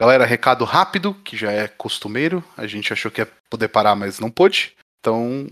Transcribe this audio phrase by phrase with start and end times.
[0.00, 2.42] Galera, recado rápido, que já é costumeiro.
[2.56, 4.74] A gente achou que ia poder parar, mas não pôde.
[4.98, 5.46] Então,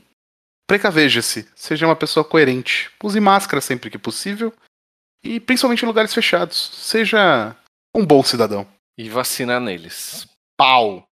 [0.67, 1.47] precaveja-se.
[1.55, 2.91] Seja uma pessoa coerente.
[3.05, 4.51] Use máscara sempre que possível.
[5.23, 6.57] E principalmente em lugares fechados.
[6.57, 7.55] Seja
[7.95, 8.67] um bom cidadão.
[8.97, 10.27] E vacina neles.
[10.57, 11.07] Pau!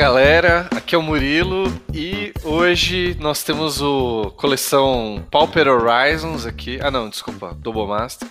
[0.00, 6.78] Galera, aqui é o Murilo e hoje nós temos o coleção Pauper Horizons aqui.
[6.82, 8.30] Ah não, desculpa, Double Masters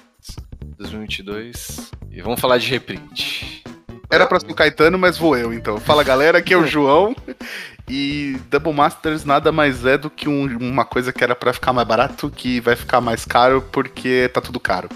[0.80, 1.92] 2022.
[2.12, 3.62] E vamos falar de reprint.
[4.10, 5.78] Era pra ser o Caetano, mas vou eu então.
[5.78, 7.16] Fala galera, aqui é o João.
[7.92, 11.74] E Double Masters nada mais é do que um- uma coisa que era pra ficar
[11.74, 14.88] mais barato, que vai ficar mais caro porque tá tudo caro.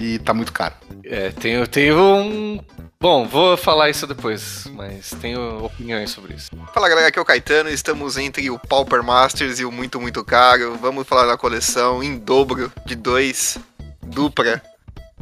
[0.00, 0.74] E tá muito caro.
[1.04, 2.58] É, tenho, tenho um.
[3.00, 6.50] Bom, vou falar isso depois, mas tenho opiniões sobre isso.
[6.74, 10.24] Fala galera, aqui é o Caetano, estamos entre o Pauper Masters e o Muito Muito
[10.24, 10.76] Caro.
[10.80, 13.56] Vamos falar da coleção em dobro, de dois,
[14.02, 14.60] dupla,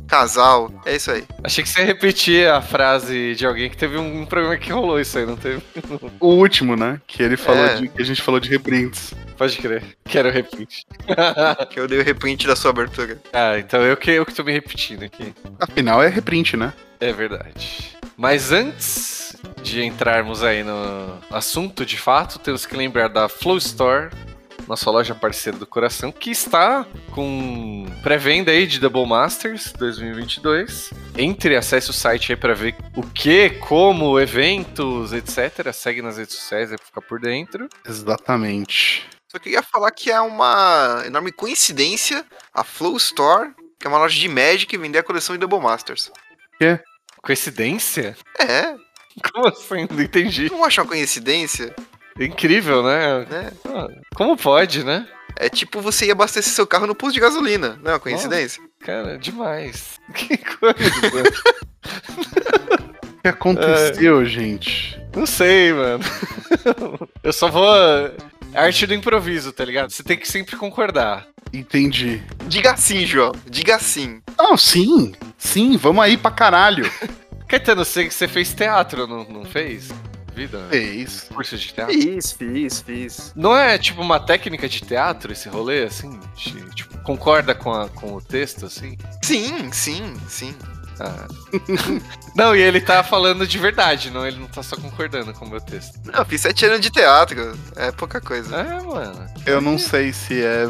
[0.09, 1.25] casal, é isso aí.
[1.45, 4.99] Achei que você ia repetir a frase de alguém que teve um programa que rolou
[4.99, 5.63] isso aí, não teve?
[6.19, 6.99] O último, né?
[7.07, 7.75] Que ele falou É.
[7.75, 7.89] de.
[7.89, 9.13] Que a gente falou de reprints.
[9.37, 9.85] Pode crer.
[10.07, 10.83] Quero repetir.
[11.69, 13.21] Que eu dei o reprint da sua abertura.
[13.35, 15.35] ah, então eu que, eu que tô me repetindo aqui.
[15.61, 16.73] Afinal, é reprint, né?
[17.01, 17.97] É verdade.
[18.17, 24.11] Mas antes de entrarmos aí no assunto de fato, temos que lembrar da Flow Store,
[24.67, 30.91] nossa loja parceira do coração, que está com pré-venda aí de Double Masters 2022.
[31.17, 35.73] Entre e acesse o site aí para ver o que, como, eventos, etc.
[35.73, 37.69] Segue nas redes sociais aí pra ficar por dentro.
[37.87, 39.07] Exatamente.
[39.31, 42.25] Só queria falar que é uma enorme coincidência
[42.55, 46.11] a Flow Store, que é uma loja de Magic, vender a coleção de Double Masters.
[47.23, 48.17] Coincidência?
[48.39, 48.75] É,
[49.33, 49.87] Como assim?
[49.91, 50.51] Não entendi.
[50.51, 51.75] não acha uma coincidência?
[52.19, 53.27] Incrível, né?
[53.29, 53.53] Né?
[53.67, 55.07] Ah, Como pode, né?
[55.39, 58.63] É tipo você ir abastecer seu carro no posto de gasolina, não é uma coincidência?
[58.81, 59.97] Cara, demais.
[60.15, 61.31] Que coisa.
[63.19, 65.01] O que aconteceu, gente?
[65.15, 66.05] Não sei, mano.
[67.23, 67.67] Eu só vou.
[68.55, 69.91] Arte do improviso, tá ligado?
[69.91, 71.27] Você tem que sempre concordar.
[71.53, 72.23] Entendi.
[72.47, 74.21] Diga sim, João, diga sim.
[74.39, 75.13] Não, sim.
[75.39, 76.91] Sim, vamos aí pra caralho.
[77.49, 79.91] Caetano, você, você fez teatro, não, não fez?
[80.35, 80.67] Vida?
[80.69, 81.29] Fez.
[81.35, 81.95] Curso de teatro?
[81.95, 83.33] Fiz, fiz, fiz.
[83.35, 86.19] Não é tipo uma técnica de teatro esse rolê, assim?
[86.37, 88.99] De- Tipo, concorda com, a- com o texto, assim?
[89.23, 90.55] Sim, sim, sim.
[91.01, 91.27] Ah.
[92.35, 94.27] não, e ele tá falando de verdade, não?
[94.27, 95.99] Ele não tá só concordando com o meu texto.
[96.05, 97.57] Não, fiz sete anos de teatro.
[97.77, 98.57] É pouca coisa.
[98.57, 99.27] É, mano.
[99.47, 100.67] Eu não sei se é.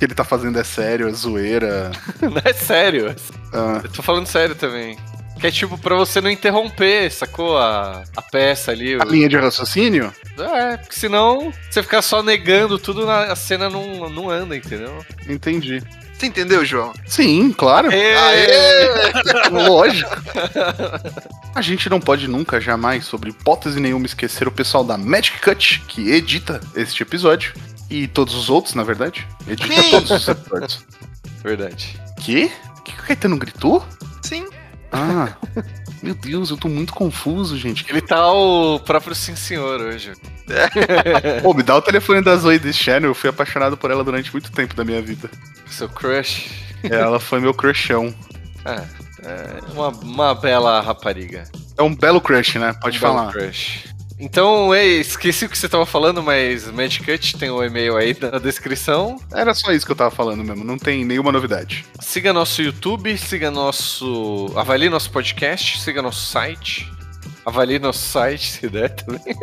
[0.00, 1.90] que ele tá fazendo é sério, é zoeira.
[2.22, 3.14] Não é sério.
[3.52, 4.96] Ah, Eu tô falando sério também.
[5.38, 7.56] Que é tipo pra você não interromper, sacou?
[7.56, 8.96] A, a peça ali.
[8.96, 10.12] o- a linha de raciocínio?
[10.38, 15.02] É, porque senão você ficar só negando tudo, na, a cena não, não anda, entendeu?
[15.26, 15.82] Entendi.
[16.14, 16.92] Você entendeu, João?
[17.06, 17.88] Sim, claro.
[17.90, 18.88] Aê!
[19.50, 20.10] Lógico.
[21.54, 25.82] A gente não pode nunca, jamais, sobre hipótese nenhuma, esquecer o pessoal da Magic Cut,
[25.88, 27.54] que edita este episódio.
[27.90, 29.26] E todos os outros, na verdade.
[29.48, 29.90] Edita Sim.
[29.90, 30.84] todos os episódios.
[31.42, 32.00] Verdade.
[32.20, 32.50] Quê?
[32.78, 33.84] O que que o Caetano gritou?
[34.22, 34.46] Sim.
[34.92, 35.34] Ah,
[36.02, 37.84] meu Deus, eu tô muito confuso, gente.
[37.88, 40.12] Ele tá o próprio sim senhor hoje.
[41.42, 44.32] Pô, me dá o telefone da Zoe desse channel, eu fui apaixonado por ela durante
[44.32, 45.30] muito tempo da minha vida.
[45.66, 46.50] Seu crush.
[46.82, 48.14] Ela foi meu crushão.
[48.64, 48.82] Ah,
[49.22, 51.44] é uma, uma bela rapariga.
[51.76, 52.72] É um belo crush, né?
[52.80, 53.32] Pode Um belo falar.
[53.32, 53.84] Crush.
[54.22, 58.14] Então, ei, esqueci o que você tava falando, mas Magic Cut tem o e-mail aí
[58.20, 59.18] na descrição.
[59.32, 61.86] Era só isso que eu tava falando mesmo, não tem nenhuma novidade.
[62.00, 64.52] Siga nosso YouTube, siga nosso.
[64.56, 66.92] Avalie nosso podcast, siga nosso site.
[67.46, 69.22] Avalie nosso site, se der também.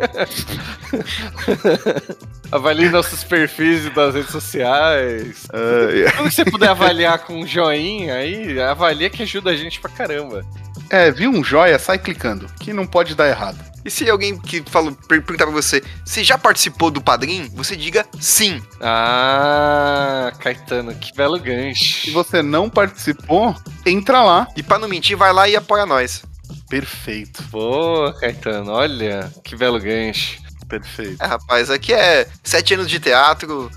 [2.52, 5.48] Avalie nossos perfis das redes sociais.
[5.52, 9.80] Ah, Tudo que você puder avaliar com um joinha aí, avalia que ajuda a gente
[9.80, 10.44] pra caramba.
[10.90, 13.58] é, viu um joia, sai clicando, que não pode dar errado.
[13.88, 17.48] E se alguém que falou, per- perguntar pra você, você já participou do Padrim?
[17.54, 18.62] Você diga sim.
[18.80, 22.12] Ah, Caetano, que belo Se gancho.
[22.12, 23.54] você não participou,
[23.86, 24.46] entra lá.
[24.54, 26.22] E pra não mentir, vai lá e apoia nós.
[26.68, 30.38] Perfeito, Pô, Caetano, olha, que belo gancho.
[30.68, 31.22] perfeito.
[31.22, 33.70] É, rapaz, aqui é sete anos de teatro,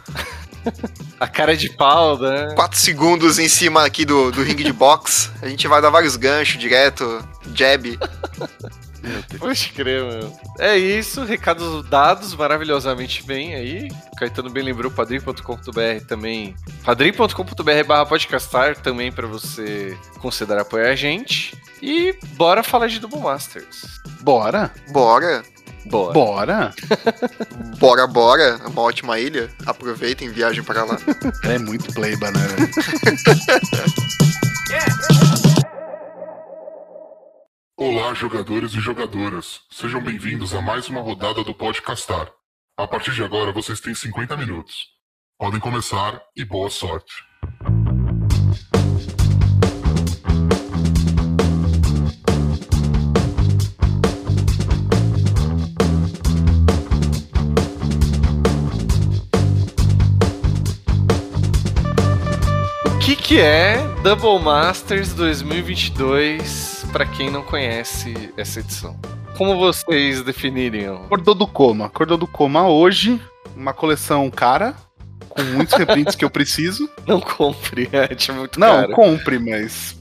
[1.19, 2.53] A cara de pau, né?
[2.55, 5.29] quatro segundos em cima aqui do, do ringue de boxe.
[5.41, 7.23] A gente vai dar vários ganchos direto,
[7.55, 7.97] jab.
[9.01, 9.39] Meu Deus.
[9.39, 10.37] Pode crer, meu.
[10.59, 13.89] É isso, recados dados maravilhosamente bem aí.
[14.17, 16.55] Caetano bem lembrou, padrim.com.br também.
[16.83, 21.55] padrim.com.br barra podcastar também pra você considerar apoiar a gente.
[21.81, 23.81] E bora falar de Double Masters.
[24.21, 24.71] Bora?
[24.91, 25.43] Bora,
[25.85, 26.13] Bora.
[26.13, 26.73] Bora?
[27.79, 28.43] bora, bora.
[28.63, 29.49] É uma ótima ilha.
[29.65, 30.97] Aproveitem, viagem para lá.
[31.43, 32.39] É muito playba, né?
[32.39, 32.69] velho?
[37.83, 39.61] Olá, jogadores e jogadoras.
[39.71, 42.31] Sejam bem-vindos a mais uma rodada do Podcastar.
[42.77, 44.85] A partir de agora, vocês têm 50 minutos.
[45.35, 47.11] Podem começar e boa sorte.
[62.85, 68.99] O que que é Double Masters 2022 pra quem não conhece essa edição?
[69.37, 71.05] Como vocês definiriam?
[71.05, 71.85] Acordou do coma.
[71.85, 73.19] Acordou do coma hoje.
[73.55, 74.75] Uma coleção cara.
[75.29, 76.89] Com muitos reprints que eu preciso.
[77.07, 78.93] Não compre, é tipo, muito Não, caro.
[78.93, 79.97] compre, mas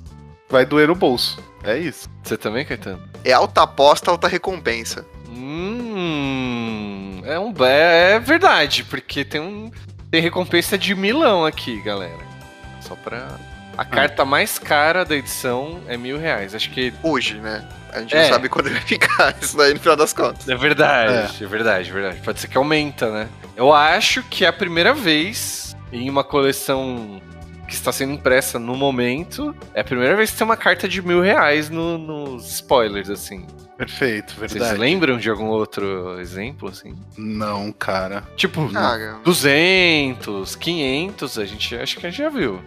[0.49, 1.39] vai doer no bolso.
[1.63, 2.09] É isso.
[2.25, 3.01] Você também, Caetano?
[3.25, 5.07] É alta aposta, alta recompensa.
[5.29, 9.71] Hum, é um é, é verdade, porque tem um
[10.11, 12.27] tem recompensa de milão aqui, galera.
[12.81, 13.39] Só pra
[13.77, 16.55] a carta mais cara da edição é mil reais.
[16.55, 17.67] Acho que Hoje, né?
[17.93, 18.23] A gente É.
[18.23, 20.49] não sabe quando vai ficar isso daí no final das contas.
[20.49, 21.47] é verdade, é.
[21.47, 22.21] verdade, é verdade.
[22.21, 23.29] Pode ser que aumenta, né?
[23.57, 27.21] Eu acho que é a primeira vez em uma coleção
[27.67, 31.01] que está sendo impressa no momento, é a primeira vez que tem uma carta de
[31.03, 33.47] mil reais no- nos spoilers, assim.
[33.79, 34.79] Perfeito, Vocês verdade.
[34.79, 36.95] lembram de algum outro exemplo, assim?
[37.17, 38.25] Não, cara.
[38.37, 42.61] Tipo, Cara, 200, 500, a gente acho que a gente já viu.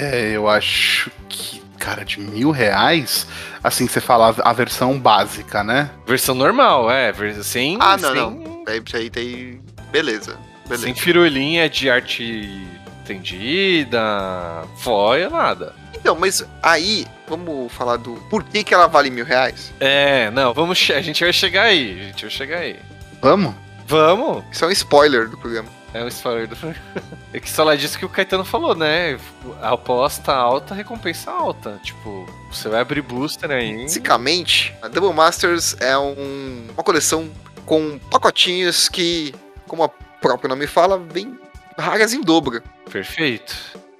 [0.00, 3.26] É, eu acho que, cara, de mil reais,
[3.62, 5.90] assim, você fala a versão básica, né?
[6.06, 7.12] Versão normal, é,
[7.42, 9.60] sem, Ah, não, sem, daí isso aí tem.
[9.90, 10.36] Beleza.
[10.64, 10.84] Beleza.
[10.84, 12.64] sem firulinha de arte
[12.98, 15.74] estendida, foia, nada.
[15.94, 19.72] Então, mas aí, vamos falar do por que, que ela vale mil reais?
[19.80, 22.76] É, não, vamos, a gente vai chegar aí, a gente vai chegar aí.
[23.20, 23.54] Vamos?
[23.86, 24.44] Vamos!
[24.52, 25.77] Isso é um spoiler do programa.
[25.94, 26.56] É um spoiler do
[27.32, 29.18] É que só lá disso que o Caetano falou, né?
[29.62, 31.80] A aposta alta, recompensa alta.
[31.82, 33.82] Tipo, você vai abrir booster aí.
[33.82, 37.30] Basicamente, a Double Masters é um- uma coleção
[37.64, 39.34] com pacotinhos que,
[39.66, 39.88] como o
[40.20, 41.38] próprio nome fala, vem
[41.78, 42.62] raras em dobro.
[42.90, 43.54] Perfeito.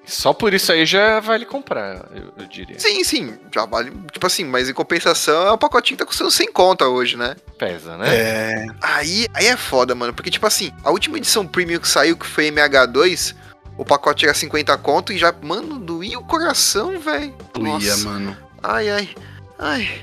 [0.09, 2.79] Só por isso aí já vale comprar, eu, eu diria.
[2.81, 3.93] Sim, sim, já vale.
[4.11, 7.37] Tipo assim, mas em compensação é um pacotinho que tá custando 100 conta hoje, né?
[7.59, 8.09] Pesa, né?
[8.09, 8.67] É.
[8.81, 10.15] Aí, aí é foda, mano.
[10.15, 13.35] Porque, tipo assim, a última edição premium que saiu, que foi MH2,
[13.77, 17.35] o pacote era 50 conto e já, mano, doía o coração, velho.
[17.53, 18.35] Doía, mano.
[18.63, 19.15] Ai, ai,
[19.59, 20.03] ai,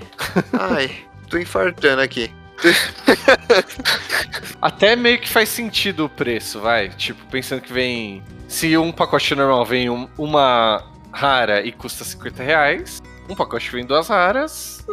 [0.53, 0.97] ai.
[1.31, 2.31] Tô infartando aqui.
[4.61, 6.89] Até meio que faz sentido o preço, vai.
[6.89, 8.23] Tipo, pensando que vem.
[8.47, 13.85] Se um pacote normal vem um- uma rara e custa 50 reais, um pacote vem
[13.85, 14.85] duas raras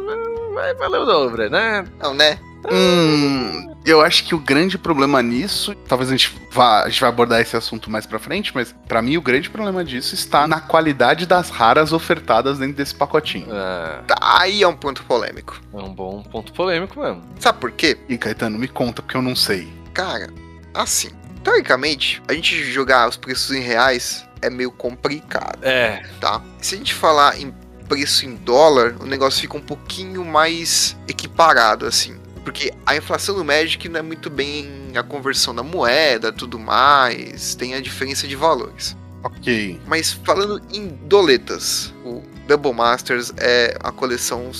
[0.55, 1.85] vai valer o dobro, né?
[1.99, 2.38] Não, né?
[2.70, 7.09] Hum, eu acho que o grande problema nisso, talvez a gente vá, a gente vai
[7.09, 10.61] abordar esse assunto mais pra frente, mas pra mim o grande problema disso está na
[10.61, 13.47] qualidade das raras ofertadas dentro desse pacotinho.
[13.50, 15.61] Ah, Tá, aí é um ponto polêmico.
[15.75, 17.23] é um bom ponto polêmico mesmo.
[17.41, 17.99] Sabe por quê?
[18.09, 19.73] E Caetano, me conta, porque eu não sei.
[19.93, 20.29] Cara,
[20.75, 21.11] assim,
[21.43, 26.41] teoricamente, a gente jogar os preços em reais é meio complicado, É, tá?
[26.61, 27.53] Se a gente falar em
[27.88, 32.17] preço em dólar, o negócio fica um pouquinho mais equiparado, assim.
[32.44, 37.55] Porque a inflação do Magic não é muito bem a conversão da moeda, tudo mais,
[37.55, 38.96] tem a diferença de valores.
[39.22, 39.81] Ok.
[39.87, 44.51] Mas falando em doletas, o Double Masters é a coleção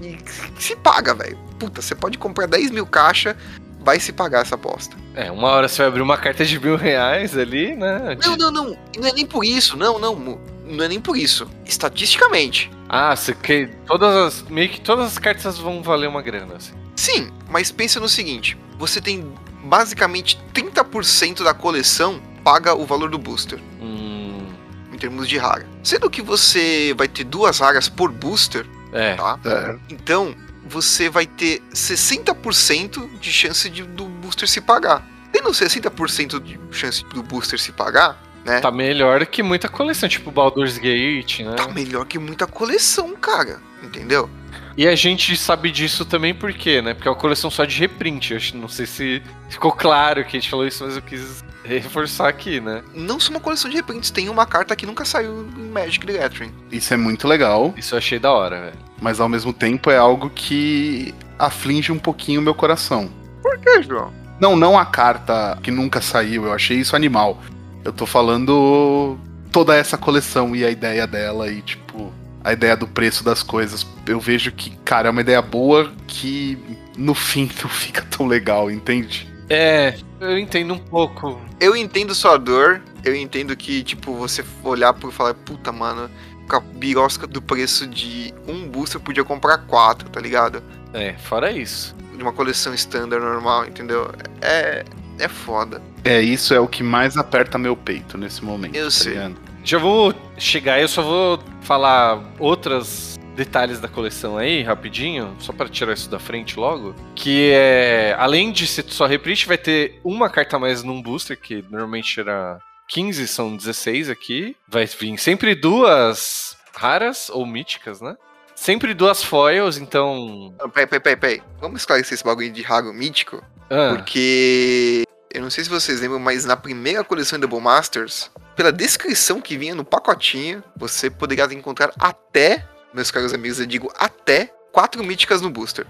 [0.00, 1.38] que se paga, velho.
[1.58, 3.36] Puta, você pode comprar 10 mil caixas,
[3.80, 4.96] vai se pagar essa aposta.
[5.14, 8.16] é, uma hora você vai abrir uma carta de mil reais ali, né?
[8.24, 8.78] Não, não, não.
[8.98, 10.40] Não é nem por isso, não, não.
[10.66, 11.46] Não é nem por isso.
[11.66, 12.70] Estatisticamente.
[12.88, 16.72] Ah, você que todas as meio que todas as cartas vão valer uma grana, assim.
[16.96, 19.32] Sim, mas pensa no seguinte: você tem
[19.64, 24.46] basicamente 30% da coleção paga o valor do booster, Hum,
[24.92, 25.66] em termos de rara.
[25.82, 29.14] Sendo que você vai ter duas raras por booster, é.
[29.14, 29.38] tá?
[29.44, 30.34] É, Então,
[30.66, 35.06] você vai ter 60% de chance de, do booster se pagar.
[35.32, 38.60] Tendo 60% de chance do booster se pagar, né?
[38.60, 41.54] Tá melhor que muita coleção, tipo Baldur's Gate, né?
[41.54, 43.60] Tá melhor que muita coleção, cara.
[43.82, 44.28] Entendeu?
[44.76, 46.94] E a gente sabe disso também por quê, né?
[46.94, 48.32] Porque é uma coleção só de reprint.
[48.32, 51.44] Eu acho- não sei se ficou claro que a gente falou isso, mas eu quis
[51.64, 52.82] reforçar aqui, né?
[52.94, 56.12] Não só uma coleção de reprints, tem uma carta que nunca saiu em Magic the
[56.14, 56.52] Gathering.
[56.72, 58.78] isso é muito legal, Isso eu achei da hora, velho.
[59.00, 63.08] mas ao mesmo tempo é algo que aflige um pouquinho o meu coração.
[63.42, 64.12] Por que, João?
[64.40, 67.40] Não, não a carta que nunca saiu, eu achei isso animal.
[67.84, 69.16] Eu tô falando
[69.52, 72.12] toda essa coleção e a ideia dela e, tipo,
[72.44, 73.86] a ideia do preço das coisas.
[74.06, 76.58] Eu vejo que, cara, é uma ideia boa que
[76.96, 79.32] no fim não fica tão legal, entende?
[79.48, 81.40] É, eu entendo um pouco.
[81.58, 86.10] Eu entendo sua dor, eu entendo que, tipo, você olhar por falar, puta, mano,
[86.48, 90.62] com a birosca do preço de um booster podia comprar quatro, tá ligado?
[90.92, 91.94] É, fora isso.
[92.14, 94.10] De uma coleção standard normal, entendeu?
[94.40, 94.84] É.
[95.18, 95.80] É foda.
[96.02, 98.74] É, isso é o que mais aperta meu peito nesse momento.
[98.74, 99.12] Eu tá sei.
[99.12, 99.36] ligado?
[99.64, 105.68] Já vou chegar, eu só vou falar outros detalhes da coleção aí, rapidinho, só para
[105.68, 106.94] tirar isso da frente logo.
[107.14, 111.40] Que é, além de ser só reprint, vai ter uma carta a mais num booster,
[111.40, 114.54] que normalmente era 15, são 16 aqui.
[114.68, 118.16] Vai vir sempre duas raras ou míticas, né?
[118.54, 120.54] Sempre duas foils, então.
[120.72, 121.42] Peraí, peraí, peraí, peraí.
[121.60, 123.42] Vamos esclarecer esse bagulho de raro mítico?
[123.70, 125.04] Ah, Porque.
[125.34, 129.58] Eu não sei se vocês lembram, mas na primeira coleção Double Masters, pela descrição que
[129.58, 132.64] vinha no pacotinho, você poderia encontrar até,
[132.94, 135.86] meus caros amigos, eu digo até, quatro míticas no booster.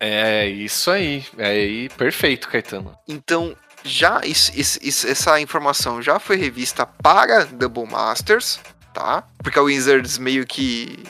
[0.00, 1.24] é isso aí.
[1.36, 2.96] É aí, perfeito, Caetano.
[3.06, 8.60] Então, já isso- isso- essa informação já foi revista para Double Masters,
[8.94, 9.24] tá?
[9.42, 11.04] Porque a Wizards meio que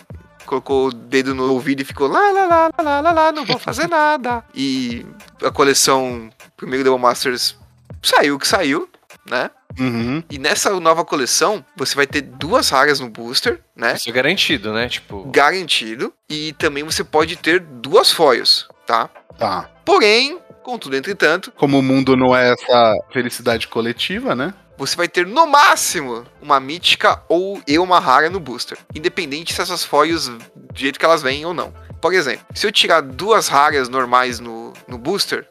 [0.46, 3.58] colocou o dedo no ouvido e ficou lá, lá, lá, lá, lá, lá, não vou
[3.58, 4.42] fazer nada.
[4.54, 5.04] E
[5.42, 7.56] a coleção primeiro Double Masters
[8.02, 8.88] saiu o que saiu,
[9.28, 9.50] né?
[9.78, 10.22] Uhum.
[10.30, 13.94] E nessa nova coleção, você vai ter duas raras no booster, né?
[13.94, 14.88] Isso é garantido, né?
[14.88, 16.12] Tipo, Garantido.
[16.28, 19.08] E também você pode ter duas foils, tá?
[19.38, 19.70] Tá.
[19.84, 24.52] Porém, contudo, entretanto, Como o mundo não é essa felicidade coletiva, né?
[24.78, 28.78] você vai ter no máximo uma mítica ou e uma rara no booster.
[28.94, 30.38] Independente se essas foils, do
[30.72, 31.74] jeito que elas vêm ou não.
[32.00, 35.44] Por exemplo, se eu tirar duas raras normais no, no booster,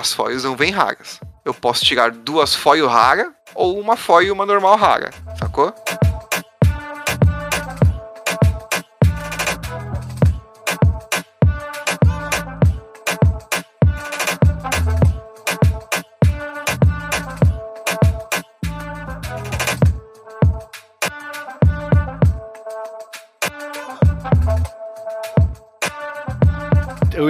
[0.00, 1.20] as foils não vêm raras.
[1.44, 5.74] Eu posso tirar duas foil rara ou uma foil e uma normal rara, sacou?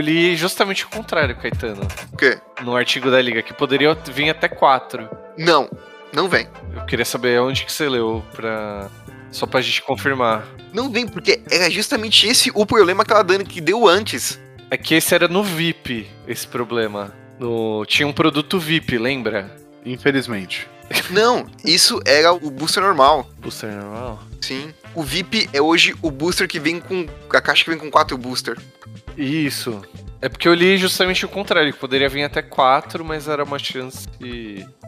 [0.00, 1.82] Eu li justamente o contrário, Caetano.
[2.12, 2.38] O quê?
[2.62, 5.08] No artigo da Liga, que poderia vir até quatro.
[5.36, 5.70] Não,
[6.12, 6.48] não vem.
[6.74, 8.88] Eu queria saber onde que você leu pra.
[9.30, 10.44] Só pra gente confirmar.
[10.72, 14.40] Não vem, porque era justamente esse o problema que ela dando que deu antes.
[14.70, 17.12] É que esse era no VIP, esse problema.
[17.38, 17.84] No...
[17.86, 19.54] Tinha um produto VIP, lembra?
[19.84, 20.68] Infelizmente.
[21.10, 23.28] Não, isso era o booster normal.
[23.38, 24.22] Booster normal?
[24.40, 24.72] Sim.
[24.94, 27.06] O VIP é hoje o booster que vem com.
[27.32, 28.58] A caixa que vem com quatro booster.
[29.16, 29.82] Isso.
[30.22, 33.58] É porque eu li justamente o contrário, que poderia vir até quatro, mas era uma
[33.58, 34.06] chance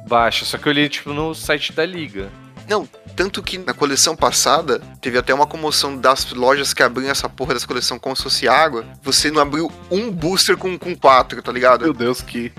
[0.07, 0.45] baixa.
[0.45, 2.31] Só que eu li, tipo, no site da Liga.
[2.69, 7.29] Não, tanto que na coleção passada teve até uma comoção das lojas que abriam essa
[7.29, 8.85] porra dessa coleção como se fosse água.
[9.03, 11.85] Você não abriu um booster com, com quatro, tá ligado?
[11.85, 12.53] Meu Deus, que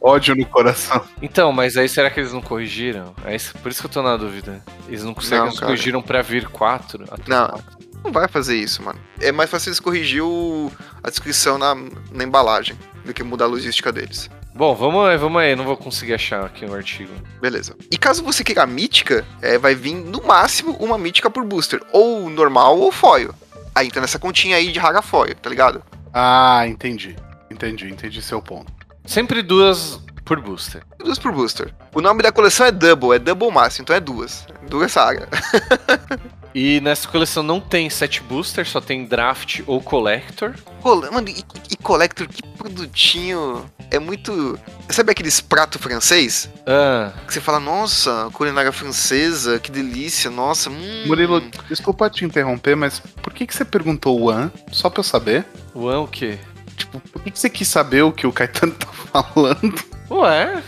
[0.00, 1.02] ódio no coração.
[1.20, 3.14] Então, mas aí será que eles não corrigiram?
[3.24, 4.62] É isso- por isso que eu tô na dúvida.
[4.88, 7.04] Eles não conseguem, Não, eles corrigiram pra vir quatro?
[7.10, 7.48] até Não.
[7.48, 7.78] quatro.
[8.02, 8.98] Não vai fazer isso, mano.
[9.20, 11.74] É mais fácil eles corrigir o- a descrição na,
[12.12, 14.30] na embalagem do que mudar a logística deles.
[14.54, 15.50] Bom, vamos aí, vamos aí.
[15.52, 17.12] Eu não vou conseguir achar aqui o artigo.
[17.40, 17.76] Beleza.
[17.90, 21.80] E caso você queira a mítica, é, vai vir no máximo uma mítica por booster.
[21.92, 23.34] Ou normal ou foil.
[23.74, 25.82] Aí entra nessa continha aí de rara foil, tá ligado?
[26.12, 27.14] Ah, entendi.
[27.50, 28.72] Entendi, entendi seu ponto.
[29.04, 30.82] Sempre duas por booster.
[30.98, 31.72] Duas por booster.
[31.94, 34.46] O nome da coleção é Double, é Double Master, então é duas.
[34.68, 35.28] Duas saga.
[36.52, 40.52] E nessa coleção não tem set booster, só tem draft ou collector.
[40.80, 43.70] Rola- Mano, e, e Collector, que produtinho.
[43.88, 44.58] É muito.
[44.88, 46.50] Sabe aqueles pratos francês?
[46.66, 50.70] Ah, Que você fala, nossa, culinária francesa, que delícia, nossa.
[50.70, 51.04] Hum.
[51.06, 54.50] Murilo, desculpa te interromper, mas por que, que você perguntou o An?
[54.72, 55.46] Só pra eu saber.
[55.72, 56.36] o An o quê?
[56.80, 59.74] Tipo, por que, você quis saber o que o Caetano tá falando?
[60.10, 60.62] Ué,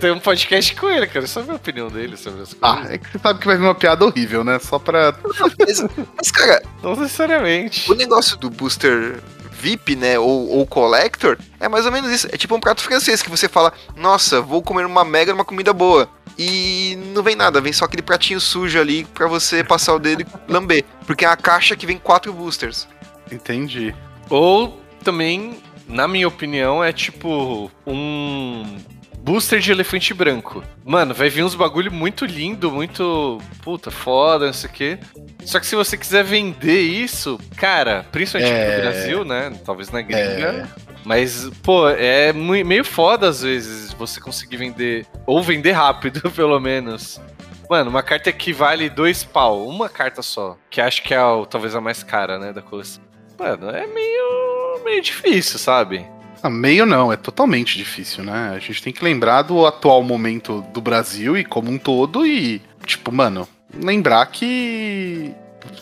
[0.00, 2.58] tenho um podcast com ele, quero saber a opinião dele sobre as coisas.
[2.88, 4.58] Ah, é que você sabe que vai vir uma piada horrível, né?
[4.58, 5.14] Só pra.
[5.58, 5.84] Mas,
[6.16, 7.90] mas, cara, Não necessariamente.
[7.90, 9.20] o negócio do booster
[9.52, 12.26] VIP, né, ou, ou Collector, é mais ou menos isso.
[12.32, 15.72] É tipo um prato francês que você fala, nossa, vou comer uma mega uma comida
[15.72, 16.08] boa.
[16.36, 20.22] E não vem nada, vem só aquele pratinho sujo ali pra você passar o dedo
[20.22, 20.84] e lamber.
[21.06, 22.88] Porque é a caixa que vem quatro boosters.
[23.30, 23.94] Entendi.
[24.28, 25.56] Ou também,
[25.88, 28.76] na minha opinião, é tipo um
[29.18, 30.64] booster de elefante branco.
[30.84, 33.38] Mano, vai vir uns bagulho muito lindo, muito.
[33.62, 34.98] Puta, foda, não sei o quê.
[35.44, 38.76] Só que se você quiser vender isso, cara, principalmente É.
[38.76, 39.52] no Brasil, né?
[39.64, 40.66] Talvez na gringa.
[40.78, 40.92] É.
[41.04, 45.06] Mas, pô, é meio foda às vezes você conseguir vender.
[45.26, 47.20] Ou vender rápido, pelo menos.
[47.68, 50.56] Mano, uma carta que vale dois pau, uma carta só.
[50.70, 53.02] Que acho que é a, talvez a mais cara, né, da coleção.
[53.38, 54.61] Mano, é meio.
[54.82, 56.06] Meio difícil, sabe?
[56.42, 58.52] Ah, meio não, é totalmente difícil, né?
[58.54, 62.60] A gente tem que lembrar do atual momento do Brasil e como um todo e,
[62.84, 65.32] tipo, mano, lembrar que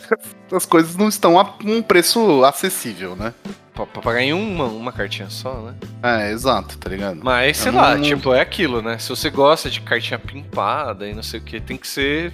[0.53, 3.33] as coisas não estão a um preço acessível, né?
[3.73, 5.73] Pra, pra pagar em uma, uma cartinha só, né?
[6.03, 7.19] É, exato, tá ligado?
[7.23, 8.97] Mas, sei Eu lá, não- tipo, é aquilo, né?
[8.99, 12.33] Se você gosta de cartinha pimpada e não sei o que, tem que ser.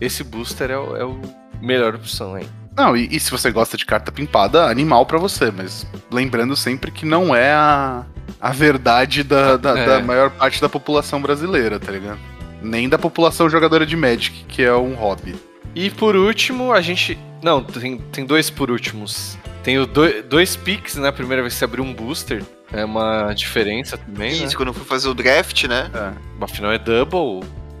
[0.00, 1.20] Esse booster é o, é o
[1.60, 2.48] melhor opção aí.
[2.78, 6.90] Não, e, e se você gosta de carta pimpada, animal pra você, mas lembrando sempre
[6.92, 8.04] que não é a,
[8.40, 9.86] a verdade da, da, É.
[9.86, 12.18] da maior parte da população brasileira, tá ligado?
[12.62, 15.34] Nem da população jogadora de Magic, que é um hobby.
[15.74, 17.18] E por último, a gente.
[17.42, 19.36] Não, tem, tem dois por últimos.
[19.62, 21.08] Tem o do, dois picks, né?
[21.08, 22.42] A primeira vez que você abriu um booster.
[22.72, 24.52] É uma diferença também, Isso, né?
[24.54, 25.90] quando eu fui fazer o draft, né?
[26.40, 27.18] Afinal é double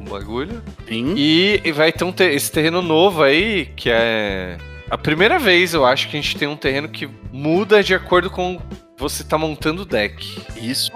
[0.00, 0.62] o bagulho.
[0.88, 1.12] Sim.
[1.16, 4.56] E, e vai ter um te- esse terreno novo aí, que é.
[4.90, 8.30] A primeira vez eu acho que a gente tem um terreno que muda de acordo
[8.30, 8.60] com
[8.96, 10.42] você tá montando o deck.
[10.60, 10.90] Isso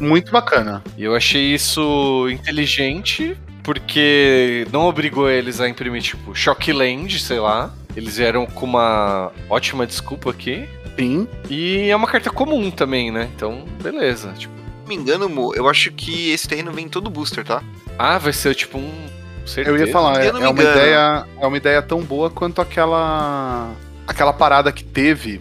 [0.00, 0.82] muito bacana.
[0.96, 7.74] E eu achei isso inteligente, porque não obrigou eles a imprimir, tipo, Shockland, sei lá.
[7.96, 10.68] Eles vieram com uma ótima desculpa aqui.
[10.96, 11.26] Sim.
[11.48, 13.28] E é uma carta comum também, né?
[13.34, 14.32] Então, beleza.
[14.38, 17.44] Tipo, Se não me engano, Mo, eu acho que esse terreno vem em todo booster,
[17.44, 17.62] tá?
[17.98, 19.06] ah, vai ser tipo um.
[19.48, 19.76] Certeza.
[19.76, 20.76] Eu ia falar, é, Eu me é uma engano.
[20.76, 23.72] ideia, é uma ideia tão boa quanto aquela
[24.06, 25.40] aquela parada que teve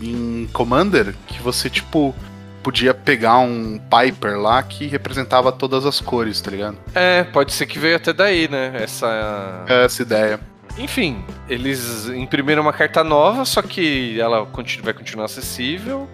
[0.00, 2.14] em Commander, que você tipo
[2.62, 6.76] podia pegar um Piper lá que representava todas as cores, tá ligado?
[6.94, 8.72] É, pode ser que veio até daí, né?
[8.74, 9.64] Essa.
[9.68, 10.40] Essa ideia.
[10.76, 14.46] Enfim, eles imprimiram uma carta nova, só que ela
[14.82, 16.08] vai continuar acessível.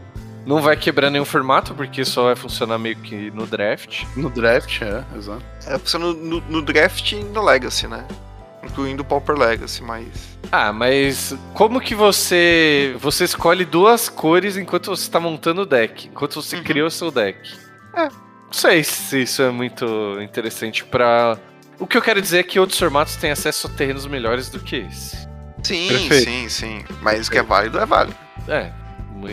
[0.44, 4.04] Não vai quebrar nenhum formato, porque só vai funcionar meio que no draft.
[4.16, 5.42] No draft, é, exato.
[5.66, 8.04] É funciona no, no draft e no Legacy, né?
[8.64, 10.06] Incluindo o Pauper Legacy, mas.
[10.50, 16.08] Ah, mas como que você você escolhe duas cores enquanto você está montando o deck,
[16.08, 16.62] enquanto você Uhum.
[16.64, 17.38] cria o seu deck?
[17.94, 19.87] É, não sei se isso é muito
[20.20, 21.38] interessante pra.
[21.78, 24.61] O que eu quero dizer é que outros formatos têm acesso a terrenos melhores do
[24.61, 25.16] que esse.
[25.62, 26.24] Sim, Perfeito.
[26.24, 26.85] sim, sim.
[27.00, 28.16] Mas o que é válido é válido.
[28.48, 28.70] É,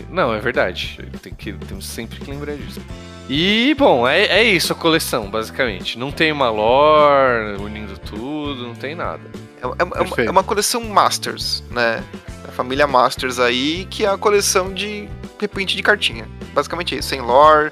[0.10, 1.00] não, é verdade.
[1.22, 2.82] Tem que, temos sempre que lembrar disso.
[3.30, 6.00] E, bom, é, é isso a coleção, basicamente.
[6.00, 9.22] Não tem uma lore unindo tudo, não tem nada.
[9.62, 12.04] É, é- é uma, é uma coleção Masters, né?
[12.48, 15.08] A família Masters aí, que é a coleção de
[15.40, 16.28] reprint de cartinha.
[16.54, 17.10] Basicamente é isso.
[17.10, 17.72] Sem lore,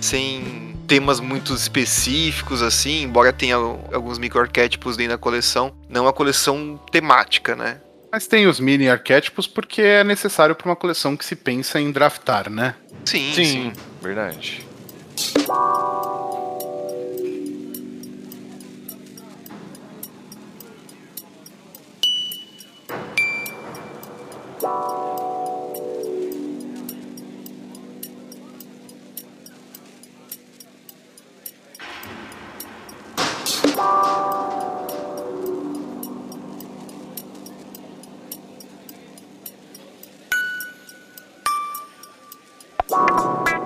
[0.00, 5.72] sem temas muito específicos, assim, embora tenha alguns micro-arquétipos dentro da coleção.
[5.88, 7.78] Não é uma coleção temática, né?
[8.14, 11.90] Mas tem os mini arquétipos porque é necessário para uma coleção que se pensa em
[11.90, 12.76] draftar, né?
[13.04, 13.72] Sim, sim.
[14.00, 14.64] verdade.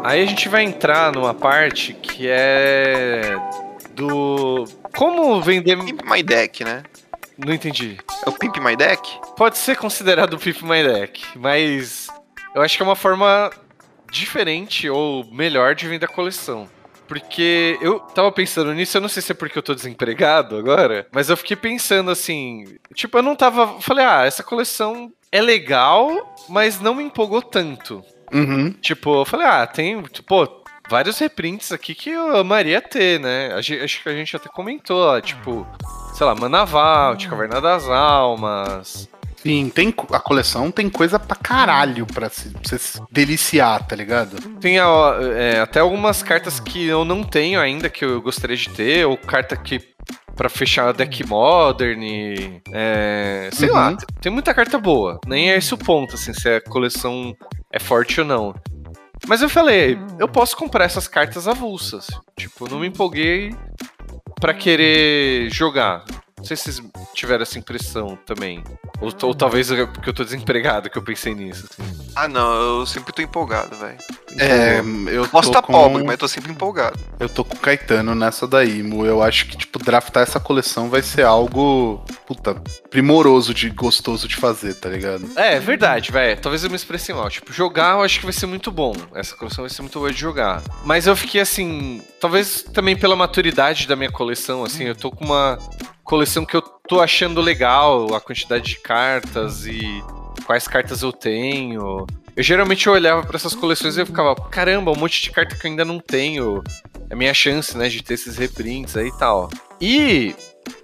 [0.09, 3.37] Aí a gente vai entrar numa parte que é
[3.90, 4.64] do
[4.97, 5.77] como vender.
[5.77, 6.83] Pimp My Deck, né?
[7.37, 7.99] Não entendi.
[8.25, 9.07] É o Pimp My Deck?
[9.37, 12.09] Pode ser considerado o Pip My Deck, mas
[12.55, 13.51] eu acho que é uma forma
[14.11, 16.66] diferente ou melhor de vender a coleção.
[17.07, 21.07] Porque eu tava pensando nisso, eu não sei se é porque eu tô desempregado agora,
[21.12, 26.35] mas eu fiquei pensando assim, tipo, eu não tava, falei, ah, essa coleção é legal,
[26.49, 28.03] mas não me empolgou tanto.
[28.33, 28.71] Uhum.
[28.73, 33.55] Tipo, eu falei, ah, tem, pô, vários reprints aqui que eu amaria ter, né?
[33.55, 35.67] Acho que a gente até comentou, ó, tipo,
[36.14, 39.09] sei lá, Manaval, de Caverna das Almas.
[39.37, 43.95] Sim, tem, a coleção tem coisa pra caralho pra se, pra você se deliciar, tá
[43.95, 44.37] ligado?
[44.59, 48.69] Tem ó, é, até algumas cartas que eu não tenho ainda, que eu gostaria de
[48.71, 49.81] ter, ou carta que.
[50.38, 53.74] Pra fechar deck modern, e, é, sei Uhum.
[53.74, 55.20] lá, tem- muita carta boa.
[55.27, 57.37] Nem é esse o ponto, assim, se a coleção
[57.72, 58.55] é forte ou não.
[59.27, 62.07] Mas eu falei, eu posso comprar essas cartas avulsas.
[62.38, 63.53] Tipo, não me empolguei
[64.40, 66.05] pra querer jogar.
[66.38, 66.83] Não sei se vocês
[67.14, 68.62] tiveram essa impressão também.
[69.01, 71.66] Ou, ou talvez eu- porque eu tô desempregado que eu pensei nisso.
[71.70, 71.98] assim.
[72.16, 73.96] Ah, não, eu sempre tô empolgado, velho.
[74.38, 74.81] É,
[75.12, 75.72] eu Posso tô estar com...
[75.72, 76.98] pobre, mas tô sempre empolgado.
[77.18, 79.05] Eu tô com o Caetano nessa daí, Mo.
[79.05, 82.55] Eu acho que, tipo, draftar essa coleção vai ser algo, puta,
[82.90, 85.29] primoroso de gostoso de fazer, tá ligado?
[85.37, 86.40] É, verdade, velho.
[86.40, 87.29] Talvez eu me expresse mal.
[87.31, 88.92] Tipo, jogar eu acho que vai ser muito bom.
[89.14, 90.62] Essa coleção vai ser muito boa de jogar.
[90.85, 92.03] Mas eu fiquei assim.
[92.20, 95.59] Talvez também pela maturidade da minha coleção, assim, eu tô com uma
[96.09, 100.03] coleção que eu tô achando legal, a quantidade de cartas e
[100.47, 102.07] quais cartas eu tenho.
[102.35, 105.55] Eu geralmente eu olhava pra essas coleções e eu ficava, caramba, um monte de carta
[105.55, 106.64] que eu ainda não tenho.
[107.11, 109.51] É minha chance, né, de ter esses reprints aí e tal.
[109.81, 110.35] E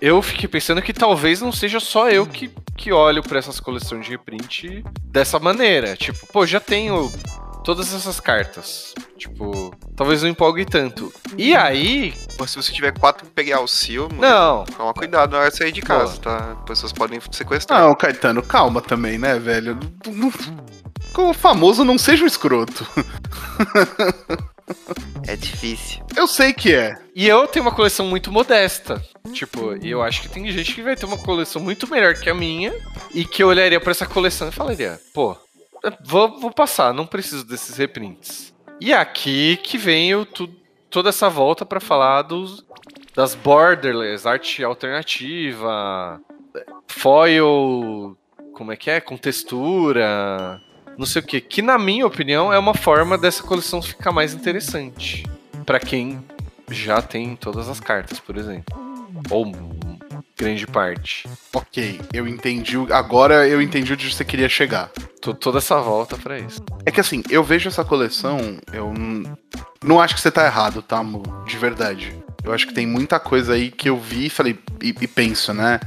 [0.00, 4.04] eu fiquei pensando que talvez não seja só eu que, que olho pra essas coleções
[4.04, 5.96] de reprint dessa maneira.
[5.96, 7.10] Tipo, pô, já tenho
[7.64, 8.94] todas essas cartas.
[9.16, 11.12] Tipo, talvez não empolgue tanto.
[11.38, 12.14] E aí.
[12.38, 15.72] Mas se você tiver quatro imperial seal, mano, Não, toma cuidado na hora de sair
[15.72, 16.56] de casa, tá?
[16.58, 17.80] As pessoas podem sequestrar.
[17.80, 19.78] Não, Caetano, calma também, né, velho?
[20.06, 20.32] Não-
[21.12, 22.86] Como famoso, não seja um escroto.
[25.26, 26.02] É difícil.
[26.16, 26.94] Eu sei que é.
[27.14, 29.02] E eu tenho uma coleção muito modesta.
[29.32, 32.34] Tipo, eu acho que tem gente que vai ter uma coleção muito melhor que a
[32.34, 32.72] minha
[33.12, 35.36] e que eu olharia pra essa coleção e falaria, pô,
[36.04, 38.52] vou, vou passar, não preciso desses reprints.
[38.80, 40.50] E aqui que vem o, tu-
[40.90, 42.64] toda essa volta pra falar dos,
[43.14, 46.20] das borderless, arte alternativa,
[46.88, 48.16] foil,
[48.52, 49.00] como é que é?
[49.00, 50.60] Com textura,
[50.96, 51.40] não sei o que.
[51.40, 55.24] Que na minha opinião é uma forma dessa coleção ficar mais interessante.
[55.66, 56.22] Pra quem
[56.70, 58.74] já tem todas as cartas, por exemplo.
[59.30, 59.46] Ou
[60.36, 61.28] grande parte.
[61.52, 62.76] Ok, eu entendi.
[62.90, 64.90] Agora eu entendi onde você queria chegar.
[65.20, 66.60] Tô toda essa volta pra isso.
[66.84, 68.92] É que assim, eu vejo essa coleção, eu
[69.82, 71.22] não acho que você tá errado, tá, Mo?
[71.46, 72.16] De verdade.
[72.42, 75.54] Eu acho que tem muita coisa aí que eu vi e falei, e, e penso,
[75.54, 75.80] né?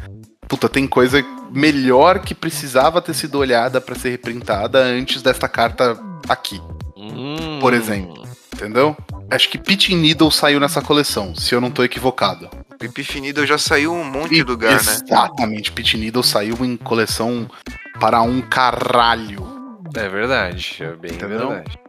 [0.48, 5.98] Puta, tem coisa melhor que precisava ter sido olhada pra ser reprintada antes desta carta
[6.28, 6.60] aqui,
[6.98, 7.60] Hum.
[7.62, 8.28] Por exemplo.
[8.54, 8.98] entendeu?
[9.30, 12.50] Acho que Pit Needle saiu nessa coleção, se eu não tô equivocado.
[12.80, 14.78] Pipi Finido já saiu um monte de lugar, né?
[14.78, 17.50] Exatamente, Pit Needle saiu em coleção
[18.00, 19.48] para um caralho.
[19.96, 21.50] É verdade, é bem Entendeu?
[21.50, 21.80] verdade.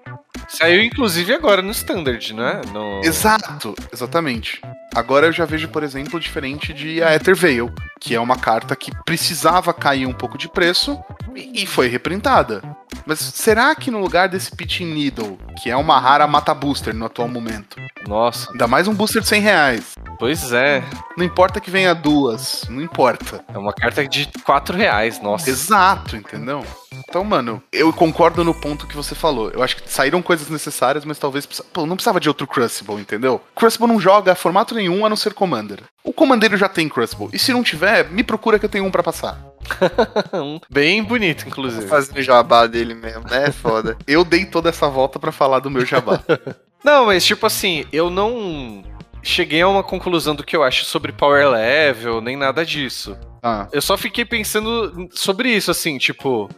[0.48, 2.62] Saiu inclusive agora no Standard, né?
[2.72, 3.02] No...
[3.04, 4.60] Exato, exatamente.
[4.94, 8.76] Agora eu já vejo, por exemplo, diferente de a Ether Veil, que é uma carta
[8.76, 10.98] que precisava cair um pouco de preço
[11.34, 12.62] e, e foi reprintada.
[13.06, 17.06] Mas será que no lugar desse Pitching Needle, que é uma rara mata booster no
[17.06, 20.82] atual momento, Nossa, ainda mais um booster de 100 reais, pois é.
[21.16, 23.42] não importa que venha duas, não importa.
[23.48, 25.48] É uma carta de 4 reais, nossa.
[25.48, 26.64] Exato, entendeu?
[27.08, 29.50] Então, mano, eu concordo no ponto que você falou.
[29.50, 31.46] Eu acho que saíram coisas necessárias, mas talvez.
[31.46, 33.40] Pô, não precisava de outro Crucible, entendeu?
[33.54, 35.82] Crucible não joga formato nenhum a não ser Commander.
[36.08, 37.28] O Commandeiro já tem Crucible.
[37.34, 39.38] E se não tiver, me procura que eu tenho um pra passar.
[40.70, 41.86] Bem bonito, inclusive.
[41.86, 43.48] Fazendo jabá dele mesmo, né?
[43.48, 43.96] É foda.
[44.08, 46.20] Eu dei toda essa volta pra falar do meu jabá.
[46.82, 48.84] Não, mas tipo assim, eu não
[49.20, 53.18] cheguei a uma conclusão do que eu acho sobre power level, nem nada disso.
[53.42, 56.48] ah, Eu só fiquei pensando sobre isso, assim, tipo.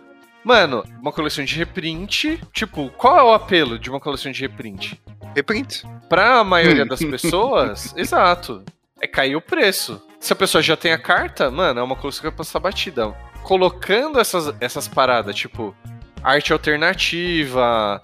[0.44, 2.38] Mano, uma coleção de reprint.
[2.52, 5.00] Tipo, qual é o apelo de uma coleção de reprint?
[5.34, 5.84] Reprint.
[6.08, 8.62] Pra maioria das pessoas, exato.
[9.00, 10.00] É cair o preço.
[10.18, 13.14] Se a pessoa já tem a carta, mano, é uma coleção que vai passar batida.
[13.42, 15.74] Colocando essas, essas paradas, tipo,
[16.22, 18.00] arte alternativa,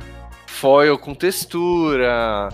[0.47, 2.49] foil com textura,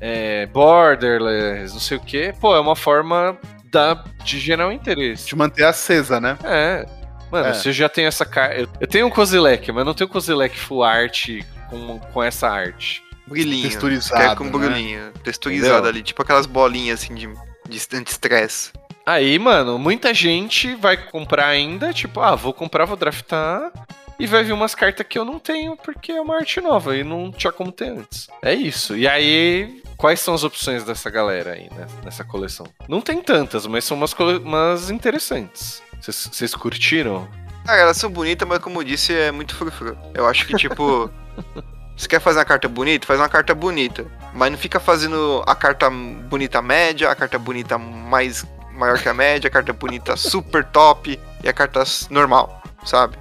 [0.00, 5.26] é, borderless, não sei o que, pô, é uma forma da, de gerar um interesse.
[5.26, 6.38] de manter acesa, né?
[6.44, 6.86] É.
[7.30, 7.54] Mano, É.
[7.54, 8.54] se eu já tenho essa carta.
[8.54, 11.28] Eu, eu tenho um Kozilek, mas não tenho Kozilek full art
[11.68, 13.02] com, com essa arte.
[13.26, 13.64] Brilhinho.
[13.64, 14.50] Texturizado, Quer com né?
[14.68, 15.12] brilhinho.
[15.22, 15.90] Texturizado Entendeu?
[15.90, 16.02] ali.
[16.02, 17.28] Tipo aquelas bolinhas assim de,
[17.68, 18.72] de anti-stress.
[19.04, 23.72] Aí, mano, muita gente vai comprar ainda, tipo, ah, vou comprar, vou draftar.
[24.18, 27.04] E vai vir umas cartas que eu não tenho porque é uma arte nova e
[27.04, 28.28] não tinha como ter antes.
[28.42, 28.96] É isso.
[28.96, 32.66] E aí, quais são as opções dessa galera aí, né, nessa coleção?
[32.88, 35.80] Não tem tantas, mas são umas, umas interessantes.
[36.00, 37.28] Vocês vocês curtiram?
[37.64, 39.96] Cara, elas são bonitas, mas como eu disse, é muito frufru.
[40.14, 41.10] Eu acho que, tipo.
[41.98, 43.06] Você quer fazer uma carta bonita?
[43.06, 44.06] Faz uma carta bonita.
[44.32, 49.14] Mas não fica fazendo a carta bonita média, a carta bonita mais maior que a
[49.14, 53.18] média, a carta bonita super top e a carta normal, sabe?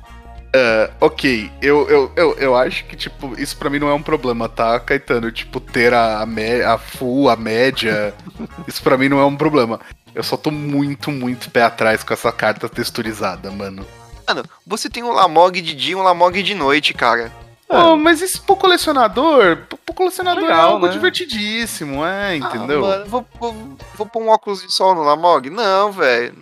[0.99, 4.49] Ok, eu, eu, eu, eu acho que, tipo, isso pra mim não é um problema,
[4.49, 5.31] tá, Caetano?
[5.31, 8.13] Tipo, ter a, a, a full, a média,
[8.67, 9.79] isso pra mim não é um problema.
[10.15, 13.85] Eu só tô muito, muito pé atrás com essa carta texturizada, mano.
[14.27, 17.31] Mano, você tem um Lamog de dia e um Lamog de noite, cara.
[17.67, 20.93] Pô, mas isso pro colecionador, pro colecionador é Legal, algo né?
[20.93, 22.85] divertidíssimo, é, entendeu?
[22.85, 25.49] Ah, mano, vou, vou, vou pôr um óculos de sol no Lamog?
[25.49, 26.33] Não, velho.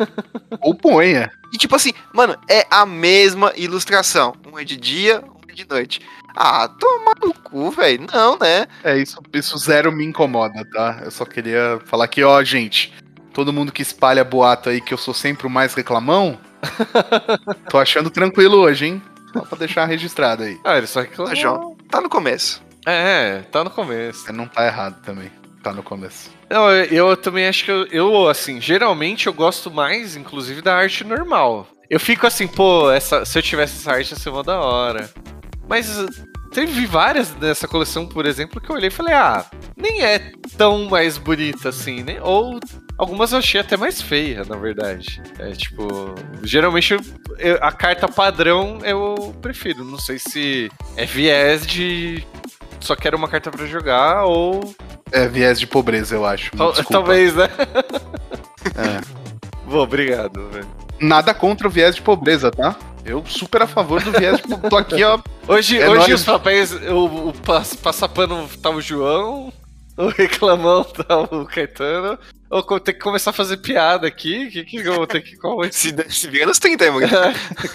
[0.62, 1.30] Ou ponha.
[1.52, 4.34] E tipo assim, mano, é a mesma ilustração.
[4.50, 6.00] Um é de dia, um é de noite.
[6.34, 8.06] Ah, toma no cu, velho.
[8.10, 8.66] Não, né?
[8.82, 11.00] É, isso, isso zero me incomoda, tá?
[11.04, 12.94] Eu só queria falar que, ó, gente,
[13.34, 16.38] todo mundo que espalha boato aí que eu sou sempre o mais reclamão,
[17.68, 19.02] tô achando tranquilo hoje, hein?
[19.32, 20.58] Só pra deixar registrado aí.
[20.64, 21.34] Ah, ele só reclamou.
[21.34, 22.62] João, tá no começo.
[22.86, 24.24] É, tá no começo.
[24.24, 25.30] Você não tá errado também.
[25.62, 26.30] Tá no começo.
[26.48, 30.74] Não, eu, eu também acho que eu, eu, assim, geralmente eu gosto mais, inclusive, da
[30.74, 31.66] arte normal.
[31.88, 35.10] Eu fico assim, pô, essa, se eu tivesse essa arte ia ser uma da hora.
[35.68, 35.88] Mas
[36.52, 39.44] teve várias nessa coleção, por exemplo, que eu olhei e falei, ah,
[39.76, 42.18] nem é tão mais bonita assim, né?
[42.22, 42.58] Ou
[42.98, 45.22] algumas eu achei até mais feia, na verdade.
[45.38, 46.96] É tipo, geralmente
[47.38, 49.84] eu- a carta padrão eu prefiro.
[49.84, 52.24] Não sei se é viés de
[52.80, 54.74] só quero uma carta pra jogar ou
[55.12, 56.50] É viés de pobreza, eu acho.
[56.56, 56.92] Tal- Desculpa.
[56.92, 57.48] talvez, né?
[58.76, 59.00] É.
[59.66, 60.66] Bom, obrigado, velho.
[61.00, 62.76] Nada contra o viés de pobreza, tá?
[63.04, 64.68] Eu super a favor do viés de pobreza.
[64.70, 65.18] Tô aqui, ó.
[65.48, 66.20] Hoje, É hoje nóis.
[66.20, 69.52] os papéis, o, o pass- passapano tá o João,
[69.96, 72.18] o reclamão tá o Caetano.
[72.50, 74.46] Eu vou ter que começar a fazer piada aqui.
[74.48, 75.36] O que, que eu vou ter que.
[75.36, 77.06] Qual é Se, se vira nos 30, mano.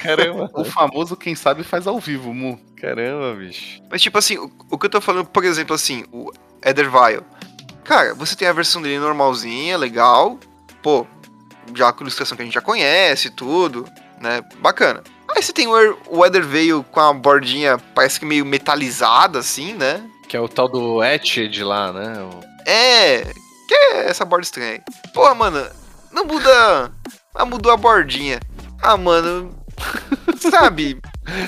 [0.02, 2.60] Caramba, O famoso quem sabe faz ao vivo, Mu.
[2.80, 3.82] caramba, bicho.
[3.90, 6.30] Mas, tipo assim, o, o que eu tô falando, por exemplo, assim, o
[6.64, 7.22] Edervile.
[7.86, 10.38] Cara, você tem a versão dele normalzinha, legal.
[10.84, 11.08] Pô,
[11.74, 13.86] já com ilustração que a gente já conhece, tudo,
[14.22, 14.42] né?
[14.60, 15.02] Bacana.
[15.36, 19.74] Aí você tem o, Er- o Edervale com a bordinha, parece que meio metalizada, assim,
[19.74, 20.02] né?
[20.28, 22.14] Que é o tal do Etched lá, né?
[22.22, 23.26] O- É.
[23.68, 24.82] Que é essa borda estranha aí?
[25.14, 25.66] Pô, mano,
[26.12, 26.92] não muda.
[27.34, 28.40] Ah, mudou a bordinha.
[28.82, 29.54] Ah, mano.
[30.40, 31.00] Sabe?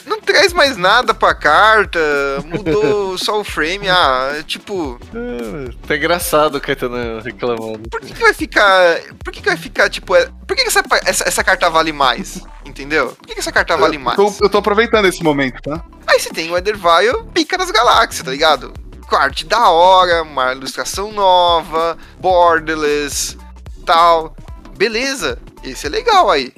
[0.06, 2.00] Não traz mais nada pra carta.
[2.46, 3.88] Mudou só o frame.
[3.90, 5.00] Ah, tipo.
[5.14, 7.90] Ah, Tá engraçado o Caetano reclamando.
[7.90, 9.00] Por que, que vai ficar.
[9.24, 10.16] Por que, que vai ficar, tipo.
[10.16, 12.42] é- Por que, que essa, essa, essa carta vale mais?
[12.66, 13.10] Entendeu?
[13.18, 14.18] Por que, essa carta vale mais?
[14.18, 15.84] Eu tô, eu tô aproveitando esse momento, tá?
[16.08, 18.74] Aí você tem o Edervile pica das galáxias, tá ligado?
[19.10, 23.38] Arte da hora, uma ilustração nova, borderless,
[23.86, 24.36] tal.
[24.78, 26.52] Beleza, esse é legal aí.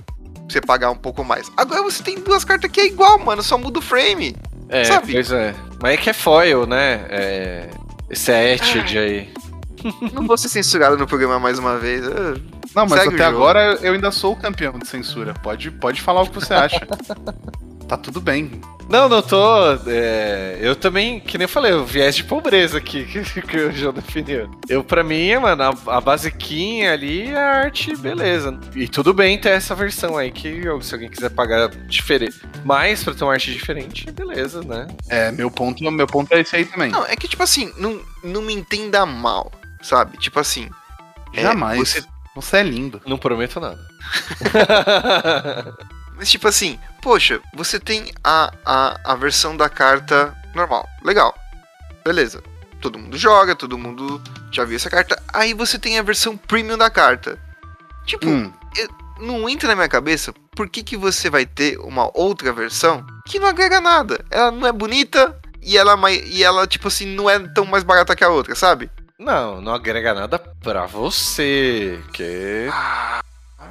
[0.49, 1.51] Pra Você pagar um pouco mais.
[1.55, 4.35] Agora você tem duas cartas que é igual, mano, só muda o frame.
[4.67, 5.13] É, Sabe?
[5.13, 5.53] pois é.
[5.81, 7.05] Mas é que é foil, né?
[7.09, 7.69] É...
[8.09, 9.01] Esse é Etched Ah.
[9.01, 9.33] aí.
[10.11, 12.01] Não vou ser censurado no programa mais uma vez.
[12.75, 15.33] Não, mas Segue até agora eu ainda sou o campeão de censura.
[15.35, 16.85] Pode, pode falar o que você acha.
[17.87, 18.59] tá tudo bem.
[18.89, 19.73] Não, não tô.
[19.87, 23.71] é, eu também, que nem eu falei, o viés de pobreza aqui que, que o
[23.71, 24.49] João definiu.
[24.67, 28.59] Eu, pra mim, mano, a, a basiquinha ali é a arte, beleza.
[28.75, 32.41] E tudo bem ter essa versão aí que se alguém quiser pagar diferente.
[32.65, 34.87] Mais pra ter uma arte diferente, beleza, né?
[35.07, 36.89] É, meu ponto, meu ponto é esse aí também.
[36.89, 39.51] Não, é que tipo assim, não, não me entenda mal,
[39.83, 40.17] sabe?
[40.17, 40.67] Tipo assim.
[41.35, 41.79] é, Jamais.
[41.79, 42.03] você
[42.35, 42.99] Você é lindo.
[43.05, 43.79] Não prometo nada.
[46.19, 50.85] Mas tipo assim, poxa, você tem a, a, a versão da carta normal.
[51.01, 51.33] Legal.
[52.03, 52.43] Beleza.
[52.81, 55.21] Todo mundo joga, todo mundo já viu essa carta.
[55.33, 57.39] Aí você tem a versão premium da carta.
[58.05, 58.51] Tipo, Hum,
[59.19, 63.39] não entra na minha cabeça por que, que você vai ter uma outra versão que
[63.39, 64.25] não agrega nada.
[64.29, 67.83] Ela não é bonita e ela, é e ela tipo assim, não é tão mais
[67.83, 68.89] barata que a outra, sabe?
[69.17, 71.97] Não, não agrega nada pra você.
[72.13, 72.67] Que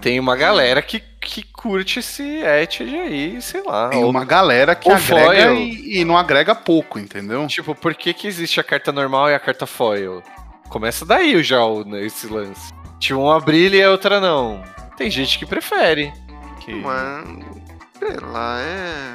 [0.00, 3.88] tem uma galera que, que curte esse Etched aí, sei lá.
[3.90, 5.54] tem ou- uma galera que agrega foil.
[5.56, 7.46] e, e não agrega pouco, entendeu?
[7.46, 10.22] Tipo, por que, que existe a carta normal e a carta foil?
[10.68, 12.72] Começa daí já o- né, esse lance.
[12.98, 14.62] Tipo, uma brilha e a outra não.
[14.96, 16.12] Tem gente que prefere.
[16.60, 16.74] Que...
[16.74, 17.26] Mas.
[17.98, 19.14] Sei lá, é.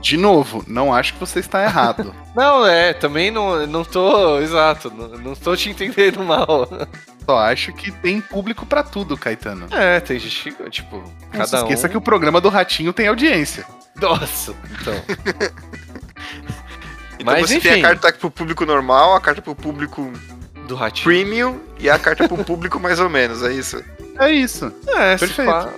[0.00, 2.14] De novo, não acho que você está errado.
[2.34, 4.38] Não, é, também não, não tô.
[4.38, 6.68] Exato, não, não tô te entendendo mal.
[7.30, 9.66] Só acho que tem público pra tudo, Caetano.
[9.70, 11.90] É, tem gente que, tipo, Não cada se esqueça um.
[11.90, 13.64] que o programa do Ratinho tem audiência.
[14.00, 14.94] Nossa, então.
[17.20, 17.80] Então Mas, você tem enfim.
[17.84, 20.10] a carta pro público normal, a carta pro público
[20.66, 21.04] Do ratinho.
[21.04, 23.84] premium e a carta pro público mais ou menos, é isso?
[24.18, 24.72] É isso.
[24.88, 25.50] É, Perfeito.
[25.50, 25.68] pá.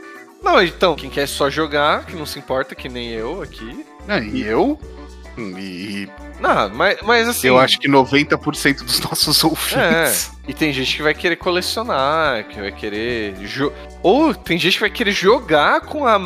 [0.40, 3.84] Não, então, quem quer só jogar, que não se importa, que nem eu aqui.
[4.06, 4.78] É, e eu?
[5.38, 6.08] E,
[6.40, 7.46] Não, mas, mas assim.
[7.48, 10.30] eu acho que 90% dos nossos É, ouvintes.
[10.46, 13.34] e tem gente que vai querer colecionar, que vai querer.
[13.46, 16.18] Jo Ou tem gente que vai querer jogar com a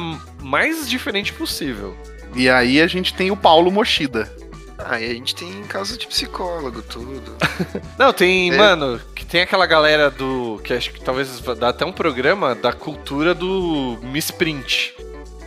[0.43, 1.97] mais diferente possível.
[2.35, 4.31] E aí a gente tem o Paulo Mochida.
[4.79, 7.35] Ah, e a gente tem caso de psicólogo, tudo.
[7.99, 8.57] Não, tem, É.
[8.57, 10.61] mano, que tem aquela galera do.
[10.63, 14.95] Que acho que talvez dá até um programa da cultura do misprint.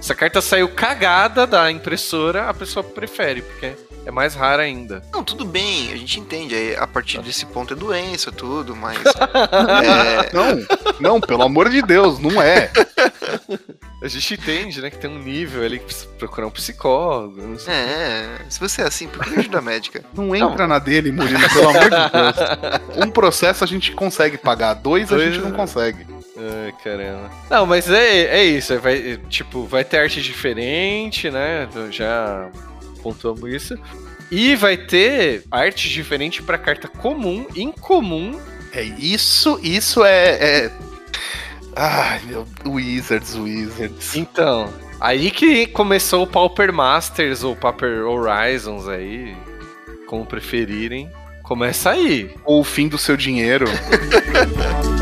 [0.02, 3.74] Se a carta saiu cagada da impressora, a pessoa prefere, porque
[4.06, 5.04] é mais rara ainda.
[5.14, 6.56] Não, tudo bem, a gente entende.
[6.56, 8.98] aí, A partir desse ponto é doença, tudo, mas.
[9.06, 10.66] é, Não,
[11.00, 12.72] não, pelo amor de Deus, não é.
[14.02, 17.42] A gente entende, né, que tem um nível ali que precisa procurar um psicólogo.
[17.42, 17.74] Não sei.
[17.74, 20.04] é, se você é assim, procure ajuda médica.
[20.14, 23.00] Não entra na dele, Murilo, pelo amor de Deus.
[23.06, 26.06] Um processo a gente consegue pagar, dois a Dois, gente não consegue.
[26.40, 27.30] Ai, caramba.
[27.50, 28.80] Não, mas é, é isso.
[28.80, 31.68] Vai, é, tipo, vai ter arte diferente, né?
[31.92, 32.50] Já
[33.04, 33.78] pontuamos isso.
[34.32, 38.40] E vai ter arte diferente pra carta comum, incomum.
[38.72, 40.30] É isso, isso é.
[40.40, 40.72] é...
[41.76, 42.48] Ai, meu.
[42.66, 44.16] Wizards, Wizards.
[44.16, 49.36] Então, aí que começou o Pauper Masters ou Pauper Horizons aí,
[50.08, 51.12] como preferirem.
[51.44, 52.30] Começa aí.
[52.46, 53.66] Ou o fim do seu dinheiro.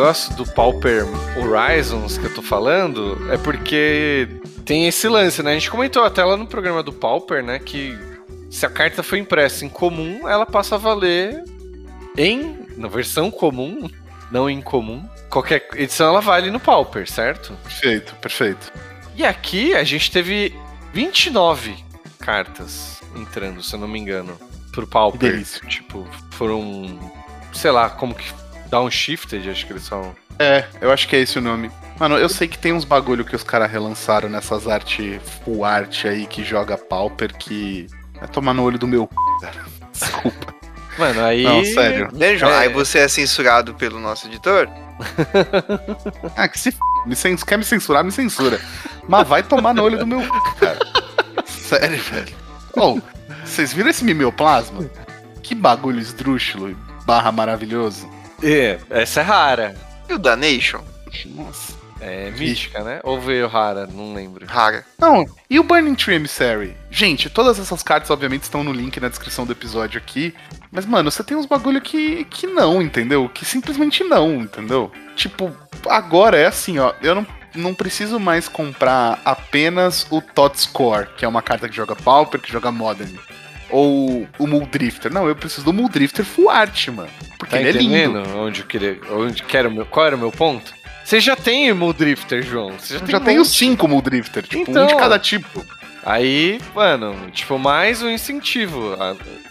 [0.00, 1.04] negócio do Pauper
[1.36, 4.26] Horizons que eu tô falando é porque
[4.64, 5.50] tem esse lance, né?
[5.50, 7.58] A gente comentou até lá no programa do Pauper, né?
[7.58, 7.98] Que
[8.48, 11.44] se a carta foi impressa em comum, ela passa a valer
[12.16, 13.90] em, na versão comum,
[14.32, 15.06] não em comum.
[15.28, 17.52] Qualquer edição ela vale no Pauper, certo?
[17.62, 18.72] Perfeito, perfeito.
[19.14, 20.58] E aqui a gente teve
[20.94, 21.76] 29
[22.20, 24.38] cartas entrando, se eu não me engano,
[24.72, 25.30] pro Pauper.
[25.30, 25.60] delícia.
[25.68, 26.98] Tipo, foram.
[27.52, 28.32] Sei lá, como que.
[28.70, 30.14] Downshifted, acho que eles são.
[30.38, 31.70] É, eu acho que é esse o nome.
[31.98, 36.06] Mano, eu sei que tem uns bagulho que os caras relançaram nessas arte full art
[36.06, 37.86] aí que joga Pauper que.
[38.22, 39.64] É tomar no olho do meu c, cara.
[39.92, 40.54] Desculpa.
[40.98, 41.42] Mano, aí.
[41.42, 42.08] Não, sério.
[42.12, 42.52] Né, João?
[42.52, 42.58] É.
[42.60, 44.68] Aí você é censurado pelo nosso editor?
[46.36, 46.78] Ah, que se f...
[47.06, 47.42] me cens...
[47.42, 48.60] quer me censurar, me censura.
[49.08, 50.28] Mas vai tomar no olho do meu c,
[50.60, 50.78] cara.
[51.46, 52.34] Sério, velho.
[52.76, 53.00] Ô,
[53.44, 54.84] vocês viram esse mimeoplasma?
[55.42, 58.08] Que bagulho esdrúxulo e barra maravilhoso.
[58.42, 59.74] É, essa é rara.
[60.08, 60.82] E o da Nation?
[61.26, 61.80] Nossa.
[62.00, 63.00] É mítica, né?
[63.04, 64.46] Ou veio rara, não lembro.
[64.46, 64.84] Rara.
[64.98, 66.74] Não, e o Burning Tree Emissary?
[66.90, 70.34] Gente, todas essas cartas, obviamente, estão no link na descrição do episódio aqui.
[70.72, 73.28] Mas, mano, você tem uns bagulho que, que não, entendeu?
[73.28, 74.90] Que simplesmente não, entendeu?
[75.14, 75.54] Tipo,
[75.88, 76.94] agora é assim, ó.
[77.02, 81.76] Eu não, não preciso mais comprar apenas o Tot Score, que é uma carta que
[81.76, 83.14] joga Pauper, que joga Modern.
[83.70, 85.12] Ou o Muldrifter.
[85.12, 87.08] Não, eu preciso do Muldrifter Full Art, mano.
[87.38, 87.94] Porque Tá ele é lindo.
[87.94, 88.98] entendendo onde eu queria.
[89.12, 90.72] Onde que meu, qual era o meu ponto?
[91.04, 92.72] Você já tem o Drifter, João.
[92.78, 94.84] Você já Eu tem já um tenho cinco Muldrifter, tipo, Então.
[94.84, 95.64] um de cada tipo.
[96.04, 98.96] Aí, mano, tipo, mais um incentivo.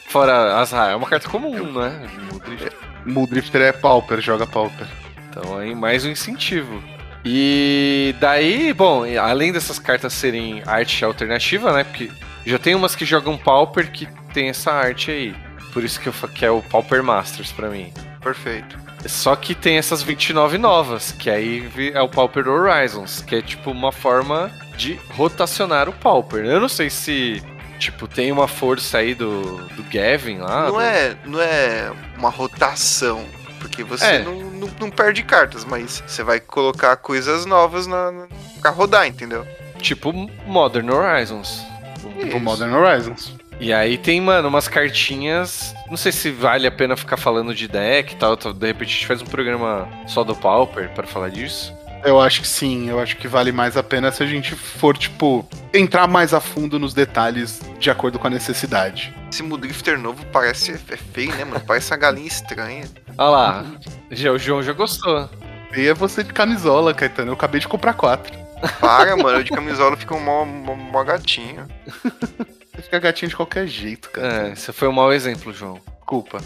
[0.07, 0.71] Fora as.
[0.73, 2.01] É uma carta comum, né?
[2.31, 2.71] Muldrifter.
[3.05, 4.87] Muldrifter é Pauper, joga Pauper.
[5.29, 6.81] Então aí mais um incentivo.
[7.23, 11.83] E daí, bom, além dessas cartas serem arte alternativa, né?
[11.83, 12.09] Porque
[12.49, 15.35] já tem umas que jogam Pauper que tem essa arte aí.
[15.73, 17.93] Por isso que, eu, que é o Pauper Masters pra mim.
[18.21, 18.77] Perfeito.
[19.07, 23.71] Só que tem essas 29 novas, que aí é o Pauper Horizons, que é tipo
[23.71, 26.43] uma forma de rotacionar o Pauper.
[26.43, 27.41] Eu não sei se,
[27.79, 30.65] tipo, tem uma força aí do, do Gavin lá.
[30.65, 33.23] não, do- é, não é uma rotação.
[33.59, 34.19] Porque você É.
[34.23, 38.27] não, não, não perde cartas, mas você vai colocar coisas novas na, na,
[38.61, 39.45] pra rodar, entendeu?
[39.81, 40.11] Tipo
[40.45, 41.61] Modern Horizons.
[42.27, 42.37] Isso.
[42.37, 43.35] O Modern Horizons.
[43.59, 45.73] E aí tem, mano, umas cartinhas.
[45.89, 48.37] Não sei se vale a pena ficar falando de deck e tal.
[48.37, 51.73] tal, De repente a gente faz um programa só do Pauper para falar disso.
[52.03, 54.97] Eu acho que sim, eu acho que vale mais a pena se a gente for,
[54.97, 59.13] tipo, entrar mais a fundo nos detalhes de acordo com a necessidade.
[59.29, 61.61] Esse Mudrifter novo parece é feio, né, mano?
[61.67, 62.85] Parece uma galinha estranha.
[63.17, 63.65] Olha lá.
[64.09, 65.29] Já, o João já gostou.
[65.75, 67.31] E é você de camisola, Caetano.
[67.31, 68.33] Eu acabei de comprar quatro.
[68.79, 71.67] Para, mano, eu de camisola fica um mó, mó, mó gatinho.
[72.75, 74.49] Você fica gatinho de qualquer jeito, cara.
[74.49, 75.79] É, esse foi um mau exemplo, João.
[75.99, 76.39] Desculpa.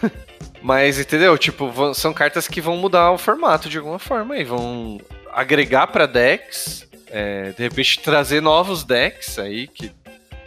[0.62, 1.36] Mas entendeu?
[1.38, 5.00] Tipo, vão- são cartas que vão mudar o formato de alguma forma e vão
[5.32, 9.92] agregar pra decks, é, de repente trazer novos decks aí que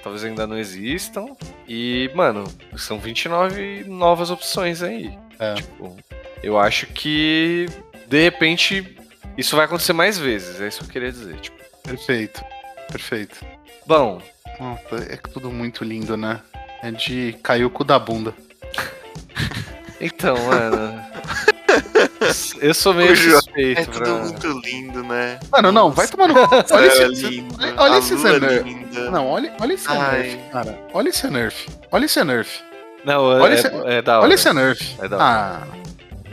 [0.03, 1.25] talvez ainda não existam.
[1.67, 2.43] E, mano,
[2.75, 5.17] são 29 novas opções aí.
[5.39, 5.53] É.
[5.55, 5.95] Tipo,
[6.43, 7.67] eu acho que
[8.07, 8.97] de repente
[9.39, 11.35] isso vai acontecer mais vezes, é isso que eu queria dizer.
[11.39, 12.43] Tipo, Perfeito.
[12.91, 13.43] Perfeito.
[13.85, 14.21] bom,
[14.59, 16.39] Nossa, é tudo muito lindo, né?
[16.83, 18.33] É de cair o cu da bunda.
[19.99, 21.01] então, mano.
[22.61, 24.13] Eu sou meio suspeito É tudo pra...
[24.15, 25.39] muito lindo, né?
[25.51, 26.55] Mano, não, vai tomar no cu.
[26.55, 27.55] Olha Olha esse, lindo.
[27.77, 28.63] olha esse Zener.
[28.63, 29.11] linda.
[29.11, 30.21] Não, olha, olha esse Ai.
[30.23, 30.79] Nerf, cara.
[30.93, 31.67] Olha esse Nerf.
[31.91, 32.61] Olha esse Nerf.
[33.05, 34.23] Não, Olha é, esse- é da hora.
[34.25, 34.95] Olha esse Nerf.
[35.01, 35.25] É da hora.
[35.25, 35.67] Ah,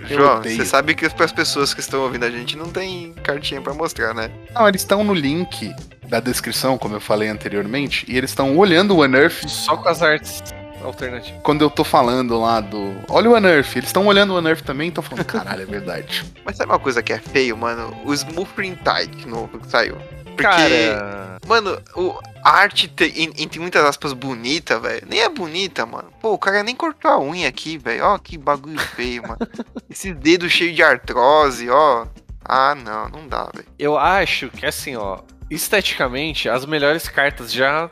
[0.05, 0.57] João, odeio.
[0.57, 3.75] você sabe que para as pessoas que estão ouvindo a gente não tem cartinha pra
[3.75, 4.31] mostrar, né?
[4.55, 5.75] Não, eles estão no link
[6.09, 10.03] da descrição, como eu falei anteriormente, e eles estão olhando o Unearth Só com as
[10.03, 10.43] artes
[10.83, 11.41] alternativas.
[11.43, 12.95] quando eu tô falando lá do.
[13.09, 16.25] Olha o Unearth, eles estão olhando o Unearth também e estão falando, caralho, é verdade.
[16.45, 17.97] Mas sabe uma coisa que é feio, mano?
[18.05, 19.97] O Smooth Tide novo que saiu.
[20.37, 22.15] Porque, Cara, mano, o,
[22.45, 25.07] a arte, te, entre muitas aspas, bonita, velho.
[25.09, 26.11] Nem é bonita, mano.
[26.21, 28.05] Pô, o cara nem cortou a unha aqui, velho.
[28.05, 29.39] Ó, que bagulho feio, mano.
[29.91, 32.07] Esses dedos cheios de artrose, ó.
[32.45, 33.67] Ah, não, não dá, velho.
[33.79, 35.19] eu acho que assim, ó,
[35.51, 37.91] esteticamente, as melhores cartas já.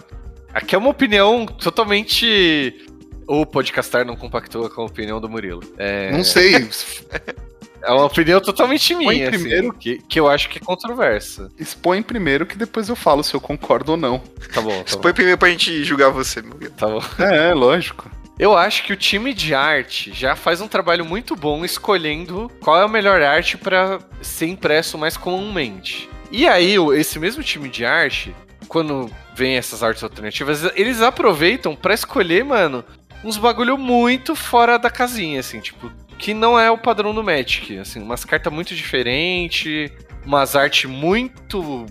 [0.53, 2.86] Aqui é uma opinião totalmente.
[3.26, 5.62] O podcastar não compactua com a opinião do Murilo.
[5.78, 6.68] É, Não sei.
[7.85, 9.72] é uma opinião totalmente minha, assim, primeiro.
[9.74, 11.51] que, que eu acho que é controversa.
[11.59, 14.18] Expõe primeiro que depois eu falo se eu concordo ou não.
[14.53, 15.03] Tá bom, tá bom.
[15.03, 16.72] Põe primeiro pra gente julgar você, meu Deus.
[16.76, 17.01] Tá bom.
[17.18, 18.11] É, lógico.
[18.39, 22.80] Eu acho que o time de arte já faz um trabalho muito bom escolhendo qual
[22.80, 26.09] é a melhor arte pra ser impresso mais comumente.
[26.32, 28.35] E aí, o- esse mesmo time de arte,
[28.66, 32.85] quando vem essas artes alternativas, eles aproveitam pra escolher, mano,
[33.22, 35.91] uns bagulho muito fora da casinha, assim, tipo,
[36.25, 39.93] que não é o padrão do Magic, assim, umas cartas muito diferentes,
[40.25, 41.85] umas artes muito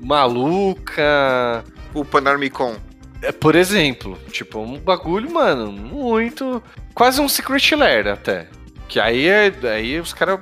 [0.00, 2.76] maluca, O Panormicon.
[3.20, 6.62] é, Por exemplo, tipo, um bagulho, mano, muito.
[6.94, 8.46] Quase um Secret Lair até.
[8.88, 10.38] Que aí, é, aí os caras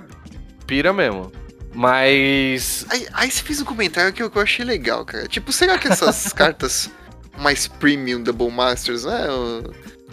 [0.66, 1.32] pira mesmo.
[1.72, 2.84] Mas.
[2.90, 5.26] Aí, aí você fez um comentário que eu, que eu achei legal, cara.
[5.26, 6.90] Tipo, será que essas cartas
[7.38, 9.26] mais premium Double Masters, né?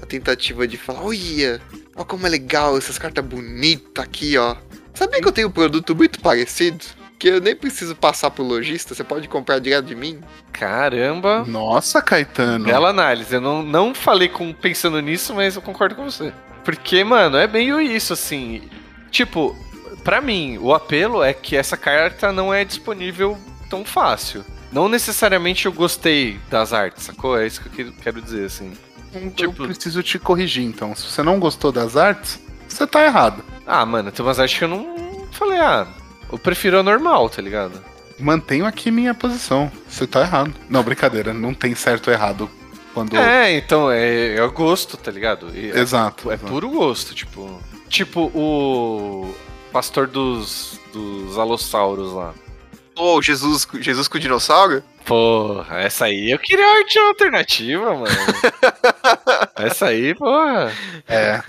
[0.01, 1.59] A tentativa de falar, olha,
[1.95, 4.55] olha como é legal essas cartas bonitas aqui, ó.
[4.93, 6.83] Sabia que eu tenho um produto muito parecido?
[7.17, 10.19] Que eu nem preciso passar pro lojista, você pode comprar direto de mim?
[10.51, 11.43] Caramba.
[11.47, 12.65] Nossa, Caetano.
[12.65, 13.33] Bela análise.
[13.33, 16.33] Eu não, não falei com, pensando nisso, mas eu concordo com você.
[16.63, 18.63] Porque, mano, é meio isso, assim.
[19.11, 19.55] Tipo,
[20.03, 23.37] pra mim, o apelo é que essa carta não é disponível
[23.69, 24.43] tão fácil.
[24.71, 27.39] Não necessariamente eu gostei das artes, sacou?
[27.39, 28.73] É isso que eu que- quero dizer, assim.
[29.15, 30.95] Eu tipo- preciso te corrigir, então.
[30.95, 33.43] Se você não gostou das artes, você tá errado.
[33.65, 35.87] Ah, mano, tem umas artes que eu não falei, ah,
[36.31, 37.83] eu prefiro a normal, tá ligado?
[38.19, 39.71] Mantenho aqui minha posição.
[39.89, 40.53] Você tá errado.
[40.69, 41.33] Não, brincadeira.
[41.33, 42.49] Não tem certo ou errado
[42.93, 43.17] quando.
[43.17, 45.51] É, então, é, é o gosto, tá ligado?
[45.53, 46.31] É, Exato.
[46.31, 46.51] é exato.
[46.51, 47.59] puro gosto, tipo.
[47.89, 49.33] Tipo o
[49.71, 52.33] pastor dos, dos alossauros lá.
[52.97, 54.81] Ô, Jesus, Jesus com o dinossauro?
[55.05, 58.05] Porra, essa aí eu queria arte alternativa, mano.
[59.55, 60.71] essa aí, porra.
[61.07, 61.41] É.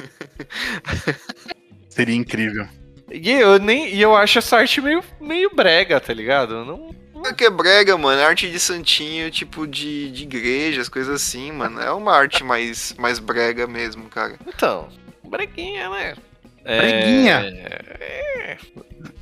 [1.88, 2.66] Seria incrível.
[3.10, 6.64] E eu, nem, e eu acho essa arte meio, meio brega, tá ligado?
[6.64, 6.94] Não,
[7.24, 8.20] É que é brega, mano.
[8.20, 11.80] É arte de santinho, tipo de, de igrejas, coisas assim, mano.
[11.80, 14.36] É uma arte mais, mais brega mesmo, cara.
[14.46, 14.88] então,
[15.24, 16.14] breguinha, né?
[16.62, 17.42] Breguinha.
[17.44, 18.58] É,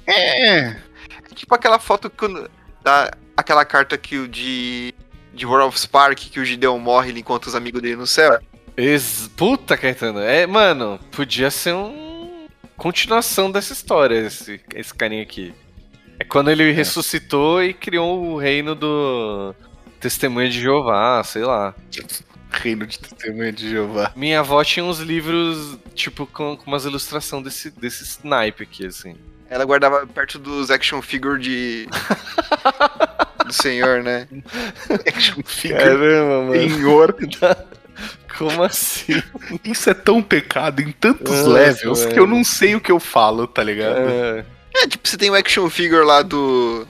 [0.06, 0.76] É.
[1.30, 2.26] É tipo aquela foto que
[2.82, 4.94] da aquela carta que o de
[5.34, 8.38] de World of Spark que o Gideon morre ele encontra os amigos dele no céu.
[8.76, 10.20] Ex Puta, Caetano.
[10.20, 12.46] É, mano, podia ser um.
[12.76, 15.54] Continuação dessa história, esse, esse carinha aqui.
[16.18, 19.54] É quando ele ressuscitou e criou o reino do
[20.00, 21.74] Testemunha de Jeová, sei lá.
[22.50, 24.12] Reino de testemunha de Jeová.
[24.14, 29.16] Minha avó tinha uns livros, tipo, com, com umas ilustrações desse, desse naipe aqui, assim.
[29.48, 31.88] Ela guardava perto dos action figure de
[33.54, 34.26] senhor, né?
[35.06, 35.78] Action figure.
[35.78, 36.70] Caramba, mano.
[36.70, 37.16] Senhor.
[38.38, 39.22] Como assim?
[39.64, 42.98] Isso é tão pecado em tantos Nossa, levels que eu não sei o que eu
[42.98, 43.98] falo, tá ligado?
[43.98, 44.44] É.
[44.76, 46.84] É, tipo, você tem o action figure lá do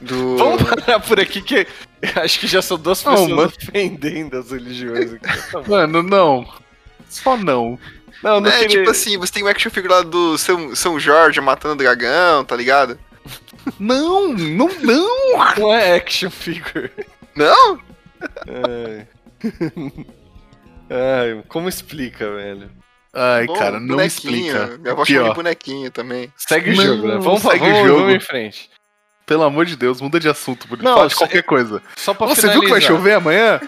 [0.00, 1.66] do Vamos parar por aqui que
[2.16, 3.42] acho que já são duas Não, pessoas mano.
[3.60, 5.52] ofendendo as religiões aqui.
[5.52, 5.62] Tá.
[5.66, 6.48] Mano, não.
[7.08, 7.78] Só não.
[8.22, 8.78] Não, não É, queria...
[8.78, 12.44] tipo assim, você tem o action figure lá do São, São Jorge matando o dragão,
[12.46, 12.98] tá ligado?
[13.78, 15.08] Não, não, não.
[15.58, 16.90] Não é action figure.
[17.34, 17.78] Não?
[18.48, 19.06] Ai.
[20.90, 22.70] Ai, como explica, velho?
[23.12, 24.76] Ai, Bom, cara, não explica.
[24.78, 26.32] Minha avó chama de bonequinho também.
[26.36, 27.18] Segue o Não, jogo, né?
[27.18, 28.00] Vamos, segue o vamos, jogo.
[28.00, 28.70] vamos em frente.
[29.26, 30.84] Pelo amor de Deus, muda de assunto, Bruno.
[30.84, 31.82] Não, Fala de qualquer coisa.
[31.96, 32.96] Só pra Você viu que vai finalizar.
[32.96, 33.60] chover amanhã?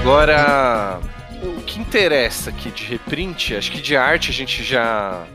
[0.00, 0.98] Agora,
[1.42, 5.26] o que interessa aqui de reprint, acho que de arte a gente já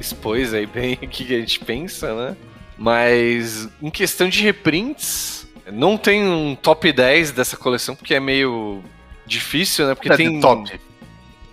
[0.00, 2.36] expôs aí bem o que a gente pensa, né?
[2.76, 8.82] Mas em questão de reprints, não tem um top 10 dessa coleção, porque é meio
[9.24, 9.94] difícil, né?
[9.94, 10.40] Porque É, tem.
[10.40, 10.80] top.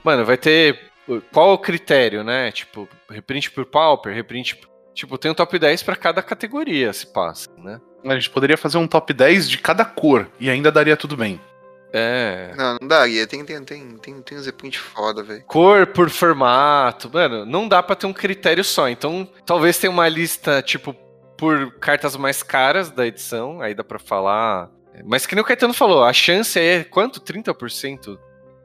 [0.03, 0.79] Mano, vai ter
[1.31, 2.51] qual é o critério, né?
[2.51, 4.59] Tipo, reprint por Pauper, reprint.
[4.95, 7.79] Tipo, tem um top 10 para cada categoria, se passa, né?
[8.03, 11.39] A gente poderia fazer um top 10 de cada cor e ainda daria tudo bem.
[11.97, 12.53] É.
[12.57, 13.25] Não, não daria.
[13.25, 15.43] Tem, tem, tem, tem, tem uns reprint foda, velho.
[15.45, 17.09] Cor por formato.
[17.13, 18.89] Mano, não dá pra ter um critério só.
[18.89, 20.93] Então, talvez tenha uma lista, tipo,
[21.37, 23.61] por cartas mais caras da edição.
[23.61, 24.69] Aí dá pra falar.
[25.05, 27.19] Mas que nem o Caetano falou, a chance é quanto?
[27.21, 28.17] 30%?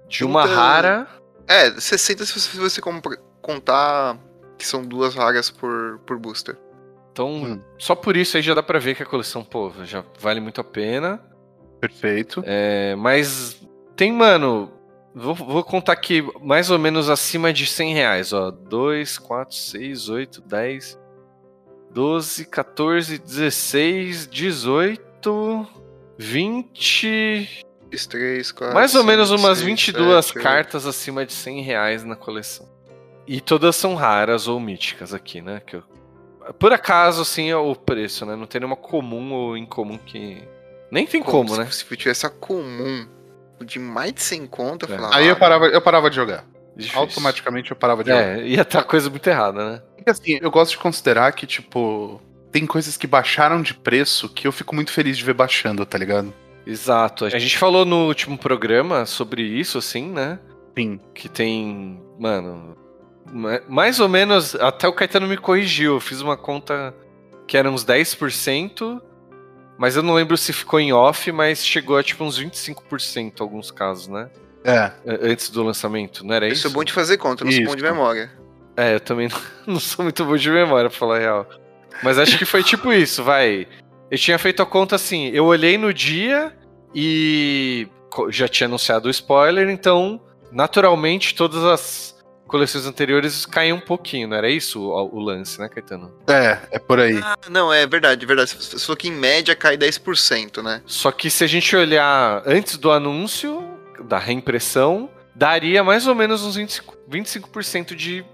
[0.09, 0.57] De uma 30.
[0.61, 1.09] rara.
[1.47, 4.17] É, 60 se você, se você compra- contar
[4.59, 6.57] que são duas raras por, por booster.
[7.13, 7.61] Então, Hum.
[7.79, 10.61] só por isso aí já dá pra ver que a coleção, pô, já vale muito
[10.61, 11.21] a pena.
[11.81, 12.43] Perfeito.
[12.47, 13.61] É, mas
[13.97, 14.71] tem, mano.
[15.15, 18.51] Vou, vou contar aqui mais ou menos acima de 100 reais, ó.
[18.51, 20.99] 2, 4, 6, 8, 10,
[21.93, 25.67] 12, 14, 16, 18,
[26.17, 27.65] 20.
[28.09, 28.73] 3, 4.
[28.75, 32.69] mais ou menos umas 6, 22 7, cartas acima de 100 reais na coleção.
[33.27, 35.61] E todas são raras ou míticas aqui, né?
[35.67, 35.83] Que eu-
[36.59, 38.37] por acaso, assim, é o preço, né?
[38.37, 40.43] Não tem nenhuma comum ou incomum que.
[40.91, 41.67] Nem tem como, né?
[41.71, 43.07] Se, se tivesse a comum
[43.65, 44.97] de mais de 100 conto, eu É.
[44.97, 45.17] falava.
[45.17, 46.45] Aí eu ah, parava, eu parava de jogar.
[46.77, 46.99] Difícil.
[47.01, 48.39] Automaticamente eu parava de jogar.
[48.39, 49.83] É, ia estar coisa muito errada, né?
[49.97, 52.21] Porque assim, eu gosto de considerar que, tipo,
[52.51, 55.99] tem coisas que baixaram de preço que eu fico muito feliz de ver baixando, tá
[55.99, 56.33] ligado?
[56.67, 57.25] Exato.
[57.27, 60.39] A gente falou no último programa sobre isso, assim, né?
[60.79, 60.99] Sim.
[61.15, 62.01] Que tem.
[62.19, 62.77] Mano.
[63.33, 64.55] ma- Mais ou menos.
[64.55, 65.95] Até o Caetano me corrigiu.
[65.95, 66.95] Eu fiz uma conta
[67.47, 69.03] que era uns 10%.
[69.81, 73.43] Mas eu não lembro se ficou em off, mas chegou a tipo uns 25% em
[73.43, 74.29] alguns casos, né?
[74.63, 74.77] É.
[74.77, 76.63] A- Antes do lançamento, não era Eu isso?
[76.65, 77.91] sou bom de fazer conta, eu não sou bom de Isso.
[77.95, 78.31] memória.
[78.77, 79.41] É, eu também não-
[79.75, 81.49] não sou muito bom de memória, pra falar a real.
[82.03, 83.67] Mas acho que foi tipo isso, vai.
[84.11, 86.53] Eu tinha feito a conta assim, eu olhei no dia
[86.95, 87.89] e
[88.29, 90.21] já tinha anunciado o spoiler, então,
[90.53, 92.20] naturalmente, todas as
[92.51, 96.13] coleções anteriores caem um pouquinho, não era isso o, o lance, né, Caetano?
[96.27, 97.17] É, é por aí.
[97.23, 98.57] Ah, não, é verdade, verdade.
[98.59, 100.83] Você falou que em média cai 10%, né?
[100.85, 103.63] Só que se a gente olhar antes do anúncio,
[104.03, 108.25] da reimpressão, daria mais ou menos uns 25%, 25% de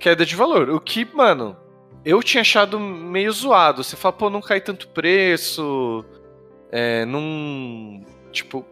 [0.00, 0.68] queda de valor.
[0.70, 1.56] O que, mano,
[2.04, 3.84] eu tinha achado meio zoado.
[3.84, 6.04] Você fala, pô, não cai tanto preço,
[6.72, 8.04] é, não.
[8.32, 8.66] Tipo,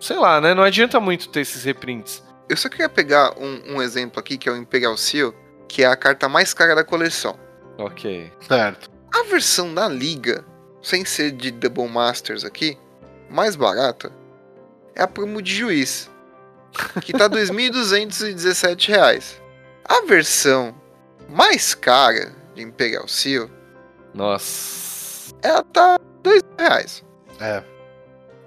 [0.00, 0.52] sei lá, né?
[0.52, 2.24] Não adianta muito ter esses reprints.
[2.48, 5.34] Eu só queria pegar um, um exemplo aqui, que é o Imperial Seal,
[5.68, 7.38] que é a carta mais cara da coleção.
[7.78, 8.30] Ok.
[8.46, 8.90] Certo.
[9.14, 10.44] A versão da Liga,
[10.82, 12.78] sem ser de Double Masters aqui,
[13.30, 14.12] mais barata,
[14.94, 16.10] é a promo de juiz,
[17.02, 19.40] que tá 2.217 reais.
[19.84, 20.74] A versão
[21.28, 23.48] mais cara de Imperial Seal,
[24.14, 25.34] Nossa.
[25.42, 27.04] ela tá 2 reais.
[27.40, 27.62] É.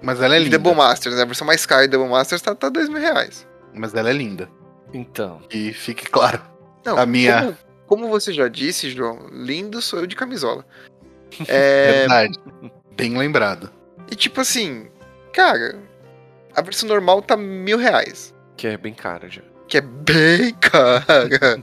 [0.02, 0.58] Mas ela é de linda.
[0.58, 1.22] Double Masters, né?
[1.22, 3.45] a versão mais cara de Double Masters tá, tá 2 mil reais.
[3.76, 4.48] Mas ela é linda.
[4.92, 5.40] Então.
[5.50, 6.40] E fique claro.
[6.84, 7.56] Não, A minha- Como,
[8.04, 10.64] como você já disse, João, lindo sou eu de camisola.
[11.48, 12.38] É, Verdade.
[12.96, 13.70] Bem lembrado.
[14.10, 14.86] e tipo assim,
[15.32, 15.78] cara,
[16.54, 18.34] a versão normal tá mil reais.
[18.56, 19.42] Que é bem cara já.
[19.68, 21.62] Que é bem cara.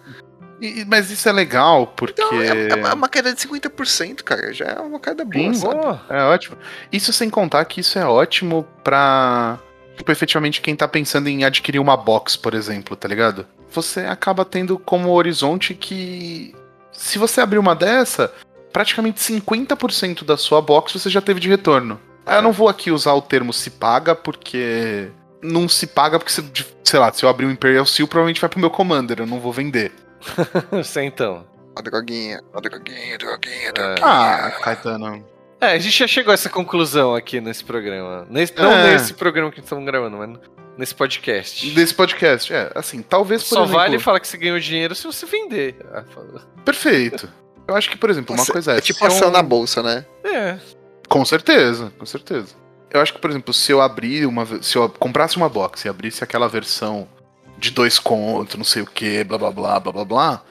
[0.61, 2.21] E- mas isso é legal porque.
[2.21, 4.53] Então, é, é uma queda de 50%, cara.
[4.53, 5.75] Já é uma queda boa, Sim, sabe?
[5.81, 6.57] Pô, É ótimo.
[6.91, 9.57] Isso sem contar que isso é ótimo pra.
[9.97, 13.45] Tipo, efetivamente, quem tá pensando em adquirir uma box, por exemplo, tá ligado?
[13.71, 16.55] Você acaba tendo como horizonte que.
[16.91, 18.31] Se você abrir uma dessa,
[18.71, 21.99] praticamente 50% da sua box você já teve de retorno.
[22.25, 25.09] Ah, Eu não vou aqui usar o termo se paga, porque.
[25.41, 26.43] Não se paga porque, se-
[26.85, 29.39] sei lá, se eu abrir um Imperial Seal, provavelmente vai pro meu Commander, eu não
[29.41, 29.91] vou vender.
[30.85, 31.45] sei então.
[31.77, 33.71] Ó, droguinha, ó, droguinha, droguinha, É.
[33.73, 34.05] droguinha.
[34.07, 35.25] Ah, Caetano.
[35.63, 38.25] É, a gente já chegou a essa conclusão aqui nesse programa.
[38.29, 38.91] Nesse- não É.
[38.93, 40.37] nesse programa que estamos gravando, mas
[40.77, 41.69] nesse podcast.
[41.71, 45.05] Desse podcast, é, assim, talvez por Só exemplo, vale falar que você ganhou dinheiro se
[45.05, 45.75] você vender.
[45.93, 46.03] Ah.
[46.65, 47.29] Perfeito.
[47.67, 48.77] Eu acho que, por exemplo, uma Nossa, coisa é.
[48.77, 50.05] é tipo ação eu- na bolsa, né?
[50.23, 50.57] É,
[51.07, 52.55] Com certeza, com certeza.
[52.91, 54.45] Eu acho que, por exemplo, se eu abrir uma.
[54.61, 57.07] Se eu comprasse uma box e abrisse aquela versão
[57.57, 60.41] de dois contos, não sei o que, blá blá blá blá blá blá.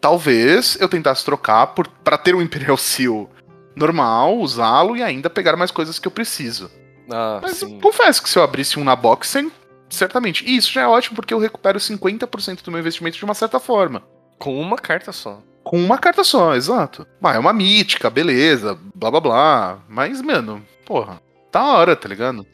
[0.00, 3.28] Talvez eu tentasse trocar por, pra ter um Imperial Seal
[3.76, 6.70] normal, usá-lo e ainda pegar mais coisas que eu preciso.
[7.10, 7.78] ah, Mas sim.
[7.80, 9.50] confesso que se eu abrisse um na box, cer-
[9.88, 10.44] certamente.
[10.46, 13.58] E isso já é ótimo porque eu recupero 50% do meu investimento de uma certa
[13.60, 14.02] forma.
[14.38, 15.40] Com uma carta só.
[15.62, 17.06] Com uma carta só, exato.
[17.22, 19.78] Ah, é uma mítica, beleza, blá blá blá.
[19.88, 21.20] Mas, mano, porra,
[21.52, 22.44] da hora, tá ligado?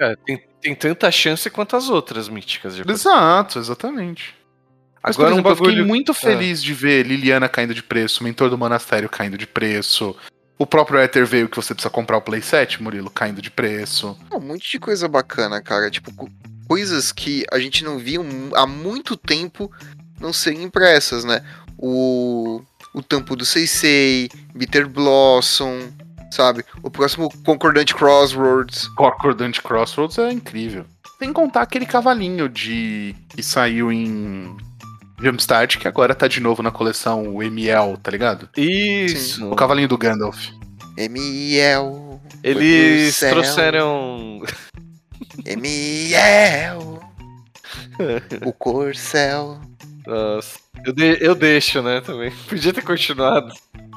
[0.00, 2.74] É, tem, tem tanta chance quanto as outras míticas.
[2.76, 2.84] já.
[2.88, 4.34] Exato, exatamente.
[5.02, 7.82] Mas, Agora por um exemplo, eu fiquei bagulho- muito feliz de ver Liliana caindo de
[7.82, 10.16] preço, Mentor do Monastério caindo de preço,
[10.58, 14.16] o próprio Ether veio que você precisa comprar o playset, Murilo, caindo de preço.
[14.32, 15.90] Um monte de coisa bacana, cara.
[15.90, 16.28] Tipo, co-
[16.68, 18.18] coisas que a gente não via
[18.54, 19.70] há muito tempo
[20.20, 21.42] não serem impressas, né?
[21.78, 22.62] O,
[22.94, 25.90] o Tampo do Seisei, Bitter Blossom,
[26.30, 26.64] sabe?
[26.82, 28.88] O próximo Concordante Crossroads.
[28.88, 30.86] Concordante Crossroads é incrível.
[31.18, 34.56] Sem contar aquele cavalinho de que saiu em
[35.20, 38.48] Jumpstart, que agora tá de novo na coleção o ML, tá ligado?
[38.56, 39.50] Isso.
[39.50, 40.48] O cavalinho do Gandalf.
[40.96, 42.20] Emiel.
[42.42, 44.42] Eles trouxeram.
[45.44, 47.00] Emiel.
[48.44, 49.60] o Corcel.
[50.06, 50.58] Nossa.
[50.84, 52.30] Eu, de- eu deixo, né, também.
[52.48, 53.52] Podia ter continuado.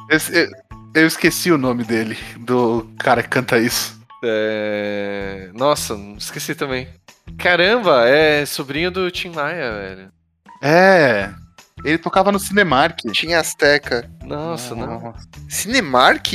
[0.09, 0.49] Esse- eu,
[0.95, 3.99] eu esqueci o nome dele, do cara que canta isso.
[4.23, 5.49] É...
[5.53, 6.87] Nossa, esqueci também.
[7.37, 10.11] Caramba, é sobrinho do Tim Maia, velho.
[10.61, 11.29] É.
[11.83, 12.99] Ele tocava no Cinemark.
[13.13, 14.09] Tinha Azteca.
[14.23, 15.13] Nossa, não.
[15.47, 16.27] Cinemark?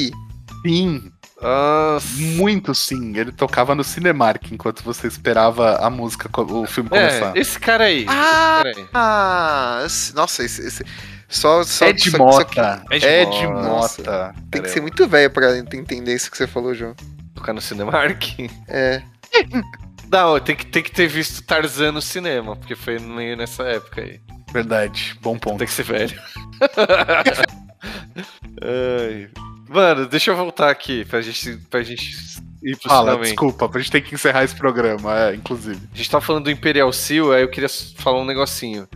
[0.66, 1.12] Sim,
[1.42, 2.06] Nossa.
[2.16, 3.14] muito sim.
[3.16, 7.36] Ele tocava no Cinemark enquanto você esperava a música, o filme começar.
[7.36, 8.06] É, esse cara aí.
[8.08, 8.62] Ah!
[8.64, 8.88] Esse cara aí.
[8.94, 10.84] Ah, nossa, esse, esse-
[11.28, 12.84] só, só, Ed só- só que Mota.
[12.90, 13.62] Ed Ed Mota.
[13.68, 14.34] Mota.
[14.50, 16.94] tem que ser muito velho pra entender isso que você falou, João.
[17.34, 18.22] Tocar no Cinemark?
[18.68, 19.02] É.
[20.14, 24.00] Não, tem que, tem que ter visto Tarzan no cinema, porque foi meio nessa época
[24.00, 24.20] aí.
[24.52, 25.58] Verdade, bom ponto.
[25.58, 26.16] Tem que ser velho.
[28.62, 29.28] Ai.
[29.68, 32.16] Mano, deixa eu voltar aqui pra gente, pra gente
[32.62, 33.30] ir pro Fala, finalmente.
[33.30, 35.80] desculpa, a gente tem que encerrar esse programa, é, inclusive.
[35.92, 38.86] A gente tava falando do Imperial Seal, aí eu queria falar um negocinho.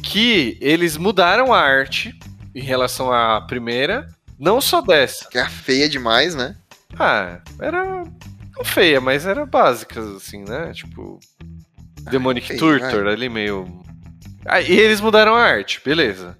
[0.00, 2.16] Que eles mudaram a arte
[2.54, 4.06] em relação à primeira,
[4.38, 5.28] não só dessa.
[5.28, 6.54] Que é feia demais, né?
[6.96, 8.04] Ah, era
[8.64, 10.72] feia, mas era básica, assim, né?
[10.72, 11.18] Tipo,
[12.10, 13.82] Demonic feia, Turtor ali meio.
[14.44, 16.36] Ah, e eles mudaram a arte, beleza.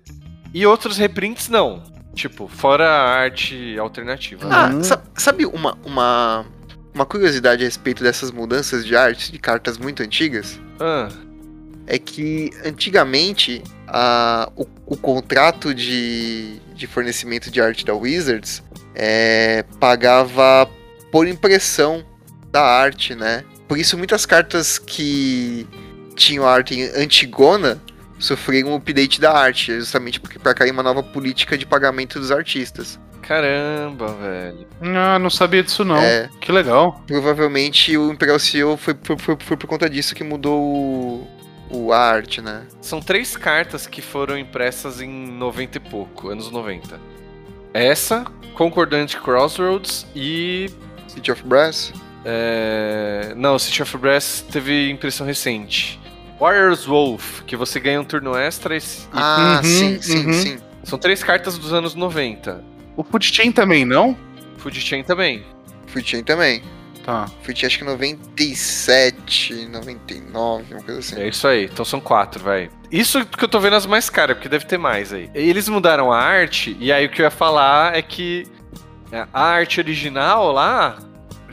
[0.52, 1.82] E outros reprints não.
[2.14, 4.46] Tipo, fora a arte alternativa.
[4.48, 4.54] né?
[4.54, 4.82] Ah, Uhum.
[4.84, 6.44] sa- sabe uma, uma,
[6.94, 10.60] uma curiosidade a respeito dessas mudanças de arte de cartas muito antigas?
[10.80, 11.08] Ah,
[11.86, 18.62] É que antigamente a, o, o contrato de, de fornecimento de arte da Wizards
[18.94, 20.68] é, pagava
[21.10, 22.04] por impressão
[22.52, 23.44] da arte, né?
[23.66, 25.66] Por isso muitas cartas que
[26.14, 27.80] tinham arte antigona
[28.18, 32.30] sofreram um update da arte, justamente porque para cair uma nova política de pagamento dos
[32.30, 33.00] artistas.
[33.22, 34.66] caramba, velho.
[34.82, 35.96] Ah, não sabia disso não.
[35.96, 37.02] É, Que legal.
[37.06, 41.28] provavelmente o Imperial Seal foi, foi, foi, foi por conta disso que mudou o,
[41.70, 42.62] o a arte, né?
[42.80, 47.00] São três cartas que foram impressas em 90 e pouco, anos 90.
[47.72, 48.24] Essa,
[48.54, 50.70] Concordante Crossroads e.
[51.08, 51.92] City of Brass.
[52.24, 56.00] É, Não, City of Brass teve impressão recente.
[56.38, 58.76] Warriors Wolf, que você ganha um turno extra.
[58.76, 58.82] E...
[59.12, 60.32] Ah, Uhum, sim, sim, uhum.
[60.32, 60.58] sim.
[60.82, 62.64] São três cartas dos anos 90.
[62.96, 64.16] O Food Chain também, não?
[64.58, 65.44] Food Chain também.
[65.86, 66.62] Food Chain também.
[67.04, 67.26] Tá.
[67.42, 71.20] Food Chain acho que 97, 99, uma coisa assim.
[71.20, 71.64] É isso aí.
[71.64, 72.70] Então são quatro, vai.
[72.90, 75.30] Isso que eu tô vendo as mais caras, porque deve ter mais aí.
[75.34, 78.46] Eles mudaram a arte, e aí o que eu ia falar é que
[79.10, 80.98] é, a arte original lá,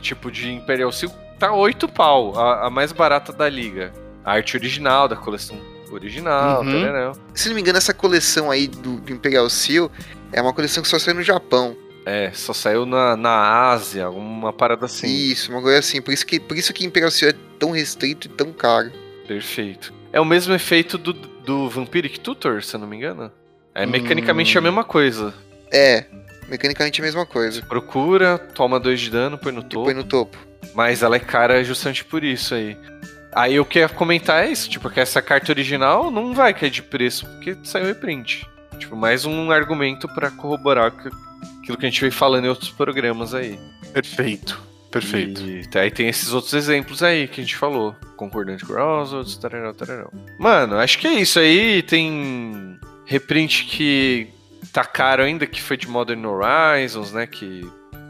[0.00, 3.92] tipo de Imperial Seal, tá 8 pau, a, a mais barata da liga.
[4.24, 5.58] A arte original, da coleção
[5.90, 6.70] original, Uhum.
[6.72, 7.12] tararão.
[7.34, 9.90] Se não me engano, essa coleção aí do, do Imperial Seal
[10.32, 11.76] é uma coleção que só saiu no Japão.
[12.06, 15.06] É, só saiu na, na Ásia, alguma parada assim.
[15.08, 16.00] Isso, uma coisa assim.
[16.00, 18.90] Por isso que, por isso que Imperial Seal é tão restrito e tão caro.
[19.26, 19.92] Perfeito.
[20.12, 23.30] É o mesmo efeito do, do Vampiric Tutor, se eu não me engano.
[23.74, 23.90] É Hum.
[23.90, 25.32] mecanicamente a mesma coisa.
[25.72, 26.06] É,
[26.50, 27.62] mecanicamente a mesma coisa.
[27.62, 29.84] Procura, toma 2 de dano, põe no topo.
[29.84, 30.36] Põe no topo.
[30.74, 32.76] Mas ela é cara justamente por isso aí.
[33.32, 36.52] Aí o que eu ia comentar é isso, tipo, que essa carta original não vai
[36.52, 38.44] cair de preço, porque saiu reprint.
[38.78, 41.08] Tipo, mais um argumento pra corroborar que-
[41.62, 43.58] aquilo que a gente veio falando em outros programas aí.
[43.92, 44.60] Perfeito.
[44.90, 45.40] Perfeito.
[45.42, 47.94] E aí tem esses outros exemplos aí que a gente falou.
[48.16, 50.10] Concordante Crossroads, tararão, tararão.
[50.36, 51.82] Mano, acho que é isso aí.
[51.82, 52.76] Tem
[53.06, 54.28] reprint que
[54.72, 57.26] tá caro ainda, que foi de Modern Horizons, né?
[57.26, 57.68] Que.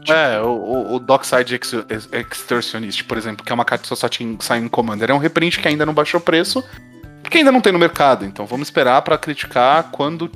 [0.09, 3.95] É, o, o, o Dockside Ex- Ex- Extortionist, por exemplo, que é uma carta que
[3.95, 6.63] só, tinha, saiu em Commander, é um reprint que ainda não baixou preço,
[7.21, 8.25] porque ainda não tem no mercado.
[8.25, 10.31] Então vamos esperar pra criticar quando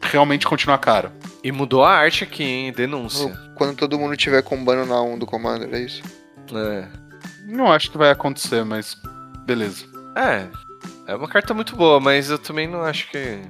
[0.00, 1.12] realmente continuar caro.
[1.44, 2.72] E mudou a arte aqui, hein?
[2.72, 3.36] Denúncia.
[3.54, 6.02] Quando todo mundo tiver combando na 1 do Commander, é isso?
[6.54, 6.88] É.
[7.46, 8.96] Não acho que vai acontecer, mas
[9.44, 9.84] beleza.
[10.16, 10.46] É.
[11.06, 13.40] É uma carta muito boa, mas eu também não acho que.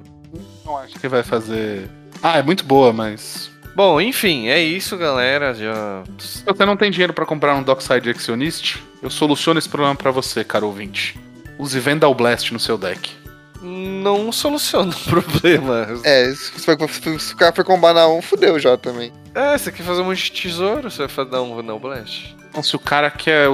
[0.65, 1.89] Não acho que vai fazer.
[2.23, 3.51] Ah, é muito boa, mas.
[3.75, 5.53] Bom, enfim, é isso, galera.
[5.53, 6.03] Já.
[6.17, 10.09] Se você não tem dinheiro pra comprar um Dockside Actionist, eu soluciono esse problema pra
[10.09, 11.19] você, caro ouvinte.
[11.59, 13.11] Use Vandal Blast no seu deck.
[13.61, 15.87] Não soluciona o problema.
[16.05, 19.11] É, se, o cara for combar na 1, fudeu já também.
[19.35, 22.35] É, você quer fazer um monte de tesouro, você vai dar um Vanal Blast.
[22.49, 23.49] Então, se o cara quer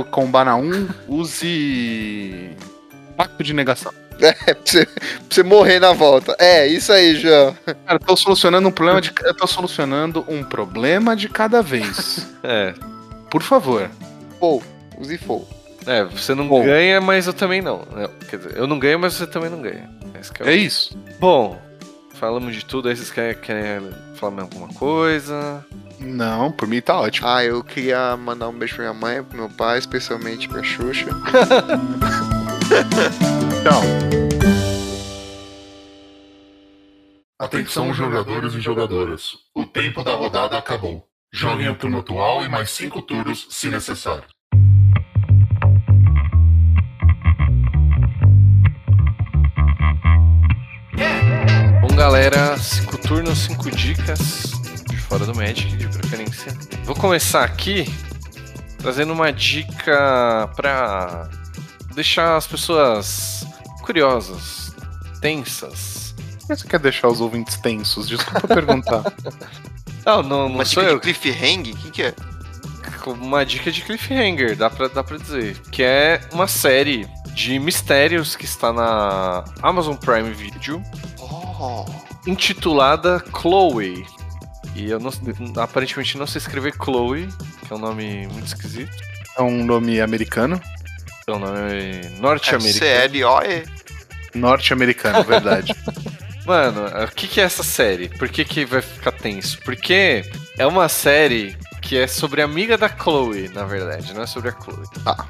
[0.45, 2.49] na 1, use.
[3.17, 3.93] Pacto de negação.
[4.45, 4.95] É, pra você, pra
[5.29, 6.35] você morrer na volta.
[6.39, 7.55] É, isso aí, João.
[7.65, 9.13] Cara, eu tô solucionando um problema de.
[9.23, 12.27] Eu tô solucionando um problema de cada vez.
[12.43, 12.73] É.
[13.29, 13.89] Por favor.
[14.39, 14.63] Full.
[14.97, 15.47] Use full.
[15.85, 16.63] É, você não Bom.
[16.63, 17.85] ganha, mas eu também não.
[17.91, 19.89] Não, Quer dizer, eu não ganho, mas você também não ganha.
[20.19, 20.97] Esse que é o- É isso.
[21.19, 21.59] Bom,
[22.15, 22.89] falamos de tudo.
[22.89, 25.63] Aí vocês querem, querem falar mais alguma coisa?
[25.99, 27.27] Não, por mim tá ótimo.
[27.27, 31.07] Ah, eu queria mandar um beijo pra minha mãe, pro meu pai, especialmente pra Xuxa.
[33.69, 33.83] Tchau.
[37.37, 39.37] Atenção, jogadores e jogadoras.
[39.53, 41.07] O tempo da rodada acabou.
[41.31, 44.23] Joguem o turno atual e mais cinco turnos, se necessário.
[51.81, 54.51] Bom, galera, 5 turnos, 5 dicas
[54.89, 56.57] de fora do Magic, de preferência.
[56.83, 57.85] Vou começar aqui
[58.79, 61.29] trazendo uma dica pra
[61.93, 63.38] deixar as pessoas
[63.89, 64.71] curiosas,
[65.19, 66.13] tensas.
[66.41, 68.07] Por que você quer deixar os ouvintes tensos?
[68.07, 69.03] Desculpa perguntar.
[70.05, 70.99] Não, não, não Uma sou dica eu.
[70.99, 71.73] de cliffhanger?
[71.75, 72.15] O que, que é?
[73.05, 75.59] Uma dica de cliffhanger, dá pra, dá pra dizer.
[75.71, 80.81] Que é uma série de mistérios que está na Amazon Prime Video,
[81.19, 81.85] Oh,
[82.25, 84.03] intitulada Chloe.
[84.73, 85.11] E eu não,
[85.61, 87.27] aparentemente não sei escrever Chloe,
[87.67, 88.95] que é um nome muito esquisito.
[89.37, 90.59] É um nome americano.
[91.29, 92.73] É um nome é norte-americano.
[92.79, 93.63] C-L-O-E.
[94.35, 95.73] Norte-americano, verdade.
[96.45, 98.09] Mano, o que, que é essa série?
[98.09, 99.59] Por que, que vai ficar tenso?
[99.63, 100.23] Porque
[100.57, 104.49] é uma série que é sobre a amiga da Chloe, na verdade, não é sobre
[104.49, 104.83] a Chloe.
[105.05, 105.25] Ah.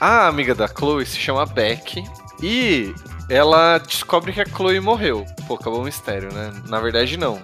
[0.00, 2.02] A amiga da Chloe se chama Beck
[2.42, 2.94] e
[3.28, 5.26] ela descobre que a Chloe morreu.
[5.48, 6.52] Pô, acabou o mistério, né?
[6.68, 7.42] Na verdade, não.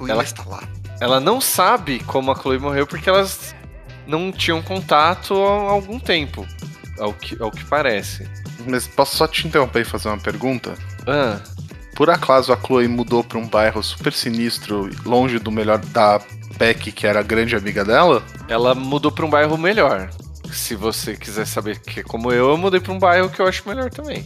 [0.00, 0.62] Ela Ela- está lá.
[1.00, 3.54] Ela não sabe como a Chloe morreu porque elas
[4.06, 6.46] não tinham contato há algum tempo,
[6.98, 8.28] ao que, ao que parece.
[8.66, 10.74] Mas posso só te interromper e fazer uma pergunta?
[11.06, 11.38] Ah,
[11.94, 16.20] Por acaso a Chloe mudou pra um bairro super sinistro, longe do melhor da
[16.58, 18.22] Beck, que era a grande amiga dela?
[18.48, 20.10] ela mudou pra um bairro melhor.
[20.52, 23.68] Se você quiser saber que como eu, eu mudei pra um bairro que eu acho
[23.68, 24.24] melhor também.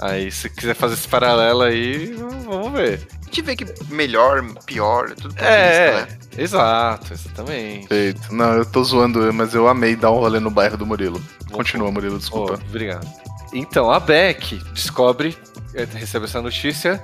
[0.00, 2.14] Aí, se quiser fazer esse paralelo aí,
[2.46, 3.06] vamos ver.
[3.20, 6.18] A gente vê que melhor, pior, é tudo de É, vista, né?
[6.42, 7.88] exato, exatamente.
[7.88, 8.32] Feito.
[8.34, 11.20] Não, eu tô zoando, mas eu amei dar um rolê no bairro do Murilo.
[11.50, 12.54] Continua, Murilo, Oh, desculpa.
[12.68, 13.06] obrigado.
[13.52, 15.36] Então, a Beck descobre,
[15.74, 17.02] eh, recebe essa notícia.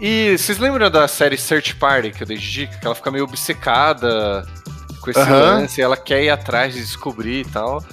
[0.00, 2.78] E vocês lembram da série Search Party que eu dei de dica?
[2.78, 4.46] Que ela fica meio obcecada
[5.02, 5.40] com esse Aham.
[5.60, 7.84] lance, ela quer ir atrás de descobrir e tal.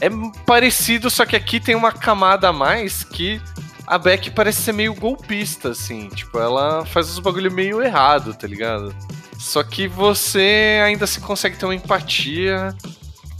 [0.00, 0.08] É
[0.46, 3.40] parecido, só que aqui tem uma camada a mais que
[3.86, 6.08] a Beck parece ser meio golpista, assim.
[6.08, 8.94] Tipo, ela faz os bagulho meio errado, tá ligado?
[9.38, 12.74] Só que você ainda se consegue ter uma empatia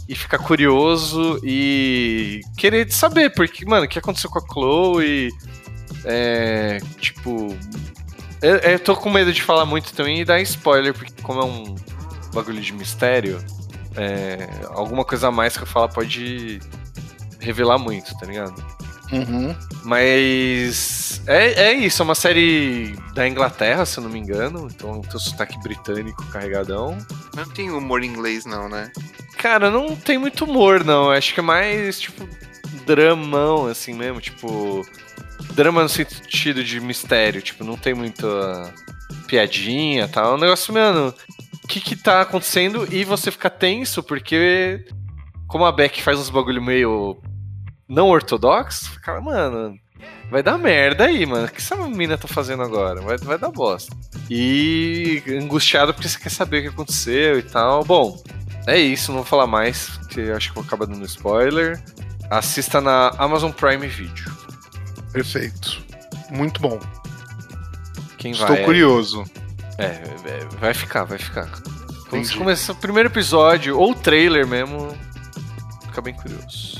[0.07, 5.29] e ficar curioso e querer saber, porque, mano, o que aconteceu com a Chloe?
[6.05, 6.79] É.
[6.99, 7.55] Tipo.
[8.41, 11.45] Eu, eu tô com medo de falar muito também e dar spoiler, porque, como é
[11.45, 11.75] um
[12.33, 13.39] bagulho de mistério,
[13.95, 16.59] é, alguma coisa a mais que eu falar pode
[17.39, 18.53] revelar muito, tá ligado?
[19.13, 19.55] Uhum.
[19.83, 25.01] Mas é, é isso, é uma série da Inglaterra, se eu não me engano, então
[25.01, 26.97] tem o sotaque britânico carregadão.
[27.35, 28.91] Não tem humor em inglês, não, né?
[29.37, 31.11] Cara, não tem muito humor, não.
[31.11, 32.27] Acho que é mais, tipo,
[32.85, 34.21] dramão, assim mesmo.
[34.21, 34.85] Tipo,
[35.53, 37.41] drama no sentido de mistério.
[37.41, 38.73] Tipo, não tem muita
[39.27, 40.33] piadinha e tal.
[40.33, 41.13] É um negócio, mano,
[41.63, 42.87] o que que tá acontecendo?
[42.91, 44.85] E você fica tenso, porque
[45.47, 47.21] como a Beck faz uns bagulho meio
[47.93, 49.77] não ortodoxo, fica, mano,
[50.29, 51.45] vai dar merda aí, mano.
[51.45, 53.01] O que essa mina tá fazendo agora?
[53.01, 53.95] Vai, vai dar bosta.
[54.29, 57.83] E angustiado porque você quer saber o que aconteceu e tal.
[57.83, 58.21] Bom,
[58.65, 61.81] é isso, não vou falar mais, porque eu acho que vou acabar dando spoiler.
[62.29, 64.31] Assista na Amazon Prime Video.
[65.11, 65.83] Perfeito.
[66.31, 66.79] Muito bom.
[68.17, 68.63] Quem Estou vai.
[68.63, 69.23] curioso.
[69.77, 71.47] É, é, vai ficar, vai ficar.
[71.47, 72.27] Quando Entendi.
[72.29, 74.95] você começar o primeiro episódio, ou trailer mesmo,
[75.87, 76.72] fica bem curioso.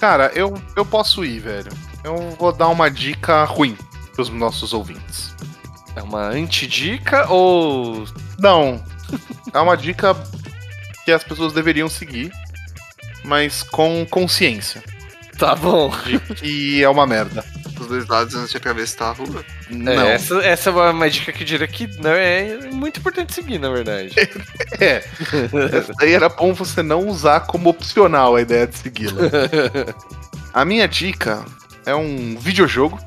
[0.00, 1.70] Cara, eu, eu posso ir, velho.
[2.02, 3.76] Eu vou dar uma dica ruim
[4.14, 5.34] pros nossos ouvintes.
[5.94, 8.04] É uma antidica ou.
[8.38, 8.82] Não.
[9.52, 10.16] É uma dica
[11.04, 12.30] que as pessoas deveriam seguir,
[13.24, 14.82] mas com consciência
[15.36, 15.90] Tá bom.
[16.06, 17.44] de que é uma merda.
[17.80, 19.44] Os dois lados antes de atravessar a rua.
[19.70, 19.92] Não.
[19.92, 23.34] É, essa, essa é uma, uma dica que eu diria que não é muito importante
[23.34, 24.14] seguir, na verdade.
[24.80, 25.04] É.
[25.76, 29.20] Essa daí era bom você não usar como opcional a ideia de segui-la.
[30.54, 31.44] A minha dica
[31.84, 32.98] é um videojogo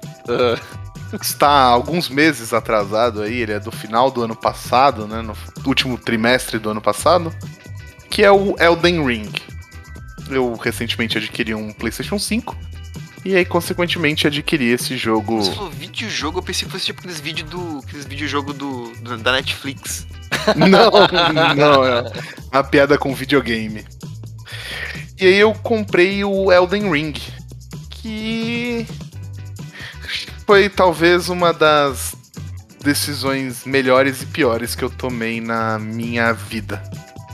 [1.18, 5.22] que está há alguns meses atrasado aí, ele é do final do ano passado, né,
[5.22, 7.34] no último trimestre do ano passado,
[8.10, 9.32] que é o Elden Ring.
[10.30, 12.56] Eu recentemente adquiri um PlayStation 5
[13.26, 15.42] E aí, consequentemente, adquiri esse jogo.
[15.42, 17.80] Você falou videojogo, eu pensei que fosse tipo aqueles vídeos do.
[17.80, 20.06] aqueles videojogo do, do- da Netflix.
[20.58, 22.04] Não, não, é
[22.52, 23.86] uma piada com videogame.
[25.22, 27.14] E aí eu comprei o Elden Ring,
[27.90, 28.86] que
[30.46, 32.14] foi talvez uma das
[32.84, 36.84] decisões melhores e piores que eu tomei na minha vida.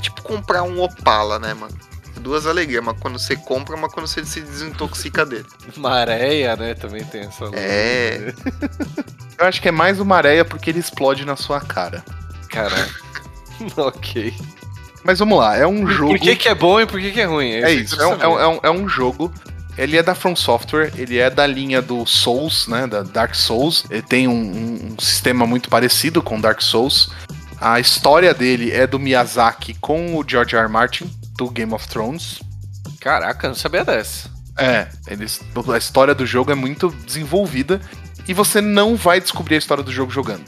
[0.01, 1.75] Tipo comprar um Opala, né, mano?
[2.20, 5.45] Duas alegrias, uma quando você compra, uma quando você se desintoxica dele.
[5.78, 6.74] Maréia, né?
[6.76, 7.45] Também tem essa.
[7.53, 8.34] É.
[9.38, 12.03] Eu acho que é mais uma areia porque ele explode na sua cara.
[12.49, 12.89] Caraca.
[13.78, 14.34] ok.
[15.03, 16.11] Mas vamos lá, é um jogo.
[16.11, 17.51] Por que, que é bom e por que, que é ruim?
[17.53, 19.34] É que isso, é um, é, um, é um- é um jogo.
[19.78, 22.86] Ele é da From Software, ele é da linha do Souls, né?
[22.86, 23.86] Da Dark Souls.
[23.89, 27.11] Ele tem um, um- um sistema muito parecido com Dark Souls.
[27.61, 30.63] A história dele é do Miyazaki com o George R.
[30.65, 30.70] R.
[30.72, 31.09] Martin,
[31.39, 32.41] do Game of Thrones.
[32.99, 34.29] Caraca, não sabia dessa.
[34.57, 35.39] É, eles,
[35.73, 37.79] a história do jogo é muito desenvolvida
[38.27, 40.43] e você não vai descobrir a história do jogo jogando.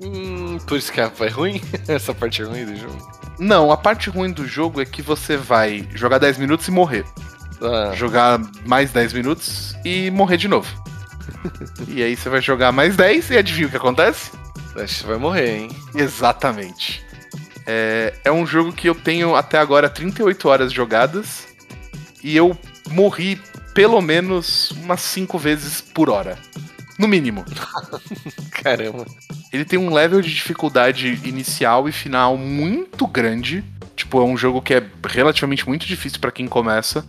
[0.00, 1.62] Hum, por isso que é é ruim?
[1.86, 3.12] Essa parte é ruim do jogo.
[3.38, 7.04] Não, a parte ruim do jogo é que você vai jogar 10 minutos e morrer.
[7.60, 10.68] Ah, jogar mais 10 minutos e morrer de novo.
[11.86, 14.32] e aí você vai jogar mais 10 e adivinha o que acontece?
[14.74, 15.68] você vai morrer, hein?
[15.94, 17.04] Exatamente.
[17.66, 21.46] É, é um jogo que eu tenho até agora 38 horas jogadas
[22.22, 22.56] e eu
[22.90, 23.40] morri
[23.74, 26.38] pelo menos umas 5 vezes por hora.
[26.98, 27.44] No mínimo.
[28.62, 29.06] Caramba.
[29.52, 33.64] Ele tem um level de dificuldade inicial e final muito grande.
[33.96, 37.04] Tipo, é um jogo que é relativamente muito difícil pra quem começa.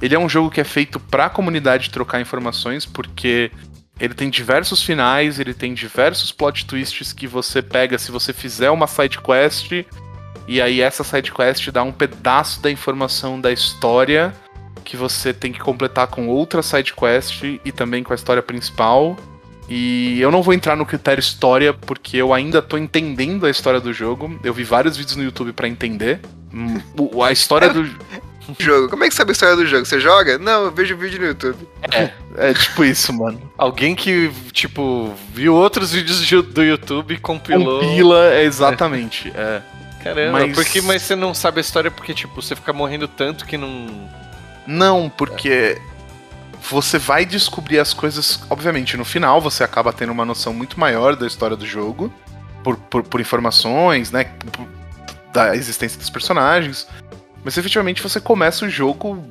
[0.00, 3.50] Ele é um jogo que é feito pra comunidade trocar informações, porque
[3.98, 8.70] ele tem diversos finais, ele tem diversos plot twists que você pega se você fizer
[8.70, 9.70] uma side quest
[10.46, 14.34] e aí essa side quest dá um pedaço da informação da história
[14.84, 19.16] que você tem que completar com outra side quest e também com a história principal.
[19.66, 23.80] E eu não vou entrar no critério história porque eu ainda tô entendendo a história
[23.80, 24.38] do jogo.
[24.44, 26.20] Eu vi vários vídeos no YouTube pra entender.
[26.52, 26.78] Hum,
[27.24, 27.88] A história do
[28.58, 28.88] Jogo.
[28.88, 29.84] Como é que sabe a história do jogo?
[29.86, 30.38] Você joga?
[30.38, 31.66] Não, eu vejo vídeo no YouTube.
[32.36, 33.40] é tipo isso, mano.
[33.56, 37.80] Alguém que, tipo, viu outros vídeos de- do YouTube e compilou.
[37.80, 39.32] Compila, é, exatamente.
[39.34, 39.62] É.
[40.02, 43.46] Caramba, Mas- porque, mas você não sabe a história porque, tipo, você fica morrendo tanto
[43.46, 44.10] que não.
[44.66, 45.78] Não, porque
[46.70, 48.40] você vai descobrir as coisas.
[48.50, 52.12] Obviamente, no final você acaba tendo uma noção muito maior da história do jogo,
[52.62, 54.24] por, por, por informações, né?
[54.52, 54.66] por-
[55.32, 56.86] da existência dos personagens.
[57.44, 59.22] Mas efetivamente você começa o jogo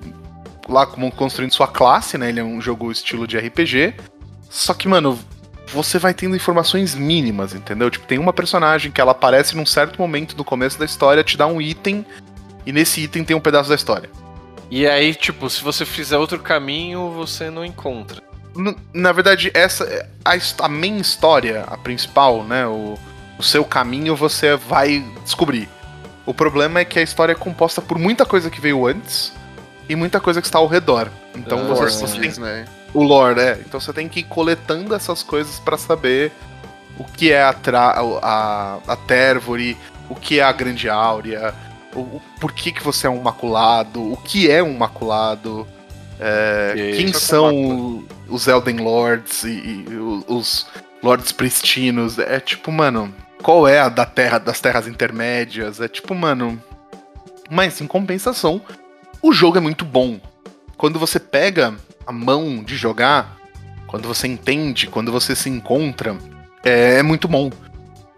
[0.70, 2.30] lá como construindo sua classe, né?
[2.30, 3.95] Ele é um jogo estilo de RPG.
[4.49, 5.20] Só que, mano,
[5.68, 7.89] você vai tendo informações mínimas, entendeu?
[7.89, 11.38] Tipo, tem uma personagem que ela aparece num certo momento do começo da história, te
[11.38, 12.05] dá um item,
[12.66, 14.09] e nesse item tem um pedaço da história.
[14.70, 18.22] E aí, tipo, se você fizer outro caminho, você não encontra.
[18.93, 22.68] Na verdade, essa é a, a main história, a principal, né?
[22.68, 22.97] O,
[23.38, 25.68] o seu caminho você vai descobrir.
[26.26, 29.34] O problema é que a história é composta por muita coisa que veio antes
[29.89, 31.09] e muita coisa que está ao redor.
[31.36, 32.65] Então Ah, você, você tem né?
[32.93, 33.59] o lore, é.
[33.65, 36.32] Então você tem que ir coletando essas coisas pra saber
[36.97, 37.89] o que é a, tra
[38.21, 38.97] a, a
[40.09, 41.53] o que é a Grande Áurea,
[41.93, 45.67] o, o- por que, que você é um maculado, o que é um maculado,
[46.19, 50.67] é, quem só são os Elden Lords e, e o- os
[51.01, 52.19] Lords Pristinos.
[52.19, 53.13] É tipo, mano,
[53.44, 55.82] qual é a da terra, das terras intermédias?
[55.82, 56.62] É tipo, mano.
[57.52, 58.62] Mas em compensação,
[59.22, 60.20] o jogo é muito bom.
[60.78, 61.76] Quando você pega
[62.08, 63.38] a mão de jogar,
[63.86, 66.18] quando você entende, quando você se encontra,
[66.64, 67.52] é, é muito bom.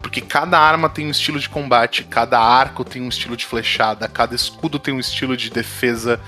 [0.06, 4.08] Porque cada arma tem um estilo de combate, cada arco tem um estilo de flechada,
[4.08, 6.20] cada escudo tem um estilo de defesa.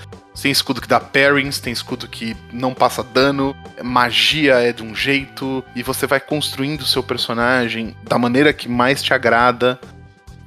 [0.42, 4.96] Tem escudo que dá parries, tem escudo que não passa dano, magia é de um
[4.96, 9.78] jeito, e você vai construindo o seu personagem da maneira que mais te agrada.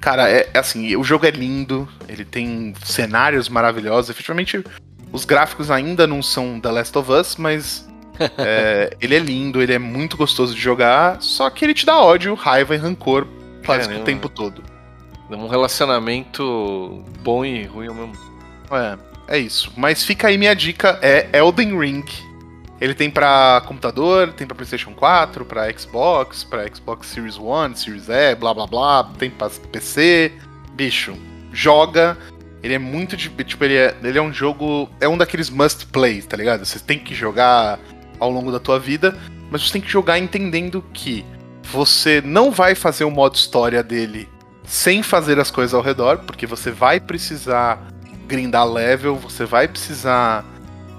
[0.01, 4.61] Cara, é, é assim, o jogo é lindo, ele tem cenários maravilhosos, efetivamente
[5.09, 7.89] os gráficos ainda não são The Last of Us, mas
[8.37, 11.99] é, ele é lindo, ele é muito gostoso de jogar, só que ele te dá
[11.99, 13.27] ódio, raiva e rancor
[13.65, 14.63] quase que o tempo todo.
[15.29, 18.13] Um relacionamento bom e ruim ao mesmo.
[18.71, 19.71] É, é isso.
[19.77, 22.05] Mas fica aí minha dica, é Elden Ring.
[22.81, 28.09] Ele tem pra computador, tem pra PlayStation 4, pra Xbox, pra Xbox Series One, Series
[28.09, 30.33] E, blá blá blá, tem pra PC.
[30.73, 31.15] Bicho,
[31.53, 32.17] joga.
[32.63, 35.85] Ele é muito de, tipo, ele é, ele é um jogo, é um daqueles must
[35.87, 36.65] play, tá ligado?
[36.65, 37.79] Você tem que jogar
[38.21, 39.17] ao longo da tua vida,
[39.49, 41.25] mas você tem que jogar entendendo que
[41.63, 44.29] você não vai fazer o modo história dele
[44.63, 47.87] sem fazer as coisas ao redor, porque você vai precisar
[48.27, 50.45] grindar level, você vai precisar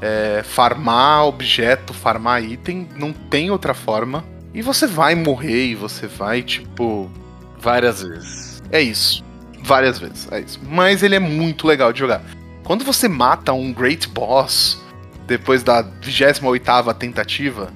[0.01, 4.25] é, farmar objeto, farmar item, não tem outra forma.
[4.53, 7.11] E você vai morrer e você vai, tipo.
[7.59, 8.63] Várias vezes.
[8.71, 9.25] É isso.
[9.63, 10.61] Várias vezes, é isso.
[10.69, 12.21] Mas ele é muito legal de jogar.
[12.65, 14.82] Quando você mata um Great Boss,
[15.27, 17.73] depois da 28 tentativa,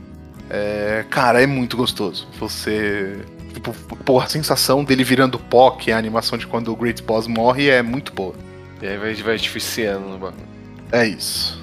[0.49, 2.27] é, cara, é muito gostoso.
[2.39, 3.19] Você.
[3.53, 3.73] Tipo,
[4.05, 7.27] porra, a sensação dele virando pó, que é a animação de quando o Great Boss
[7.27, 8.35] morre, é muito boa.
[8.83, 10.47] E aí vai, vai artificiando no bagulho.
[10.93, 11.59] É isso.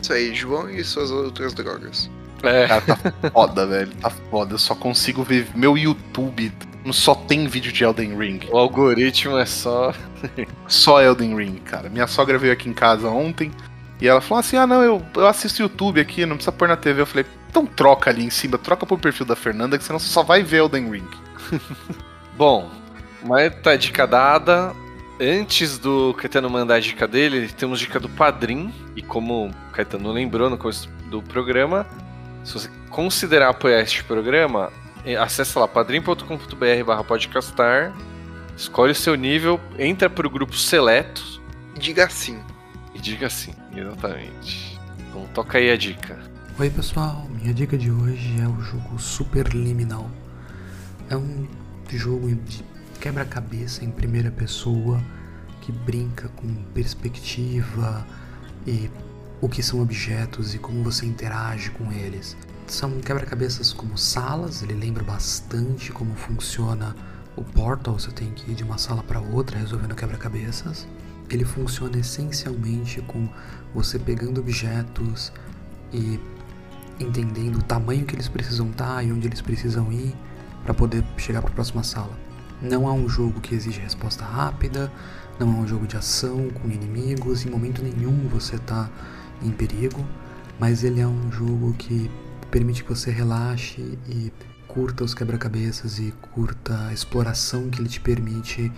[0.00, 2.10] Isso aí, João e suas outras drogas.
[2.42, 2.66] É.
[2.66, 3.90] Cara, tá foda, velho.
[3.96, 4.54] Tá foda.
[4.54, 5.48] Eu só consigo ver.
[5.54, 6.52] Meu YouTube
[6.92, 8.40] só tem vídeo de Elden Ring.
[8.50, 9.94] O algoritmo é só.
[10.68, 11.88] Só Elden Ring, cara.
[11.88, 13.50] Minha sogra veio aqui em casa ontem
[14.00, 16.76] e ela falou assim: Ah, não, eu, eu assisto YouTube aqui, não precisa pôr na
[16.76, 17.00] TV.
[17.00, 20.08] Eu falei: Então troca ali em cima, troca pro perfil da Fernanda, que senão você
[20.08, 21.08] só vai ver Elden Ring.
[22.36, 22.70] Bom,
[23.24, 24.74] mas tá dica dada.
[25.18, 28.72] Antes do Caetano mandar a dica dele, temos dica do Padrim.
[28.94, 31.86] E como o Caetano lembrou no começo do programa,
[32.44, 34.70] se você considerar apoiar este programa,
[35.06, 37.94] eh, acessa lá padrim.com.br barra podcastar,
[38.54, 41.36] escolhe o seu nível, entra pro grupo seleto
[41.78, 42.40] Diga sim.
[43.06, 44.76] Diga sim, exatamente.
[44.98, 46.18] Então toca aí a dica.
[46.58, 50.10] Oi pessoal, minha dica de hoje é o jogo Superliminal.
[51.08, 51.46] É um
[51.88, 52.64] jogo de
[53.00, 55.00] quebra-cabeça em primeira pessoa
[55.60, 58.04] que brinca com perspectiva
[58.66, 58.90] e
[59.40, 62.36] o que são objetos e como você interage com eles.
[62.66, 66.96] São quebra-cabeças como salas, ele lembra bastante como funciona
[67.36, 70.88] o Portal, você tem que ir de uma sala para outra resolvendo quebra-cabeças.
[71.28, 73.28] Ele funciona essencialmente com
[73.74, 75.32] você pegando objetos
[75.92, 76.20] e
[76.98, 80.14] entendendo o tamanho que eles precisam estar e onde eles precisam ir
[80.62, 82.16] para poder chegar para a próxima sala.
[82.60, 84.90] Não é um jogo que exige resposta rápida,
[85.38, 88.90] não é um jogo de ação com inimigos, em momento nenhum você está
[89.42, 90.04] em perigo,
[90.58, 92.10] mas ele é um jogo que
[92.50, 94.32] permite que você relaxe e
[94.66, 98.72] curta os quebra-cabeças e curta a exploração que ele te permite,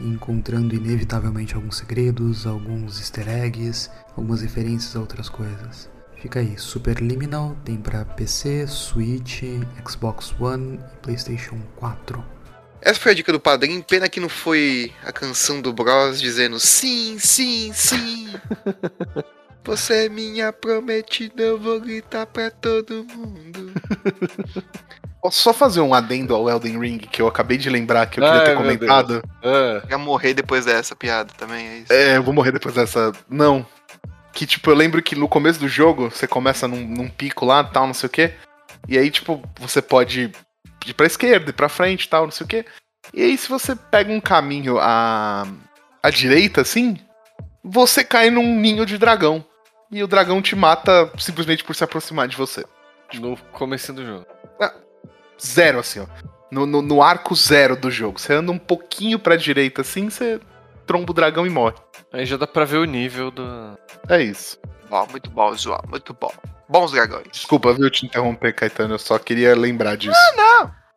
[0.00, 5.88] encontrando inevitavelmente alguns segredos, alguns easter eggs, algumas referências a outras coisas.
[6.16, 9.42] Fica aí, Superliminal tem para PC, Switch,
[9.88, 12.22] Xbox One e PlayStation 4.
[12.82, 13.82] Essa foi a dica do padrinho.
[13.82, 18.28] Pena que não foi a canção do Bros dizendo sim, sim, sim.
[19.64, 23.72] Você é minha prometida, eu vou gritar pra todo mundo.
[25.20, 28.24] Posso só fazer um adendo ao Elden Ring que eu acabei de lembrar que eu
[28.24, 29.22] queria Ai, ter comentado?
[29.42, 31.92] Ah, Ia morrer depois dessa piada também, é isso.
[31.92, 33.12] É, eu vou morrer depois dessa.
[33.28, 33.66] Não.
[34.32, 37.62] Que, tipo, eu lembro que no começo do jogo, você começa num, num pico lá,
[37.62, 38.32] tal, não sei o quê.
[38.88, 40.32] E aí, tipo, você pode
[40.86, 42.64] ir pra esquerda, ir pra frente, tal, não sei o quê.
[43.12, 45.46] E aí, se você pega um caminho à,
[46.02, 46.96] à direita, assim,
[47.62, 49.44] você cai num ninho de dragão.
[49.92, 52.64] E o dragão te mata simplesmente por se aproximar de você.
[53.14, 54.26] no começo do jogo.
[55.44, 56.06] Zero, assim, ó.
[56.50, 58.20] No, no, no arco zero do jogo.
[58.20, 60.40] Você anda um pouquinho pra direita, assim, você
[60.86, 61.76] tromba o dragão e morre.
[62.12, 63.78] Aí já dá pra ver o nível do.
[64.08, 64.58] É isso.
[64.88, 66.32] Bom, muito bom, João, muito bom.
[66.68, 67.28] Bons dragões.
[67.30, 68.94] Desculpa, viu, te interromper, Caetano.
[68.94, 70.18] Eu só queria lembrar disso.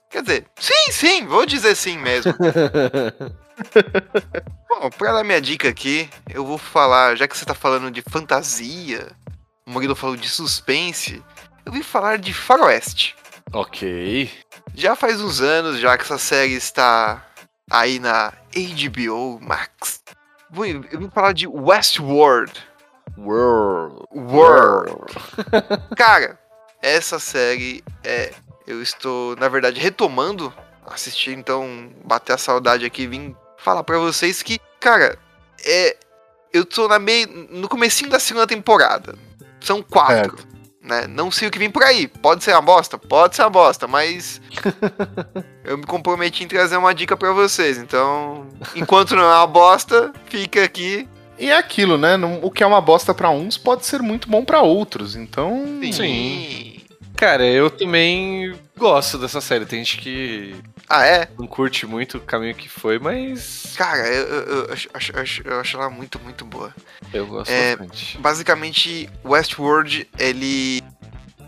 [0.09, 2.33] Quer dizer, sim, sim, vou dizer sim mesmo.
[4.69, 8.01] Bom, pra dar minha dica aqui, eu vou falar, já que você tá falando de
[8.01, 9.11] fantasia,
[9.65, 11.23] o Murilo falou de suspense,
[11.65, 13.15] eu vim falar de faroeste.
[13.51, 14.29] Ok.
[14.75, 17.25] Já faz uns anos já que essa série está
[17.69, 20.01] aí na HBO Max.
[20.49, 22.53] Vou- Eu vim falar de Westworld.
[23.17, 24.05] World.
[24.11, 24.95] World.
[25.97, 26.39] Cara,
[26.81, 28.33] essa série é.
[28.65, 30.53] Eu estou, na verdade, retomando
[30.87, 35.17] assistir, então bater a saudade aqui e vim falar pra vocês que, cara,
[35.65, 35.97] é.
[36.53, 37.27] Eu tô na meio.
[37.49, 39.15] no comecinho da segunda temporada.
[39.59, 40.37] São quatro.
[40.83, 41.07] Né?
[41.07, 42.07] Não sei o que vem por aí.
[42.07, 42.97] Pode ser uma bosta?
[42.97, 44.41] Pode ser uma bosta, mas.
[45.63, 47.77] eu me comprometi em trazer uma dica pra vocês.
[47.77, 51.07] Então, enquanto não é uma bosta, fica aqui.
[51.39, 52.17] E é aquilo, né?
[52.17, 55.15] Não- O que é uma bosta pra uns pode ser muito bom pra outros.
[55.15, 55.65] Então.
[55.91, 56.81] Sim.
[57.15, 59.65] Cara, eu também gosto dessa série.
[59.65, 60.55] Tem gente que
[60.95, 61.27] Ah, é?
[61.39, 65.59] não curte muito o caminho que foi, mas Cara, eu, eu- eu acho, acho- eu
[65.59, 66.71] acho ela muito, muito boa.
[67.11, 68.17] eu gosto É, bastante.
[68.19, 70.83] Basicamente, Westworld, ele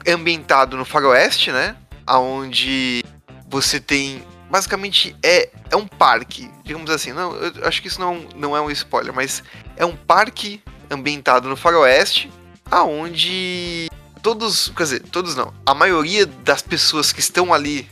[0.03, 1.75] é ambientado no faroeste, né?
[2.09, 3.03] Onde
[3.47, 4.23] você tem...
[4.49, 7.13] Basicamente, é, é um parque, digamos assim.
[7.13, 9.43] Não, eu acho que isso não, não é um spoiler, mas
[9.77, 12.31] é um parque ambientado no faroeste,
[12.71, 13.89] aonde
[14.21, 14.69] todos...
[14.69, 15.53] Quer dizer, todos não.
[15.65, 17.87] A maioria das pessoas que estão ali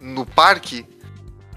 [0.00, 0.86] no parque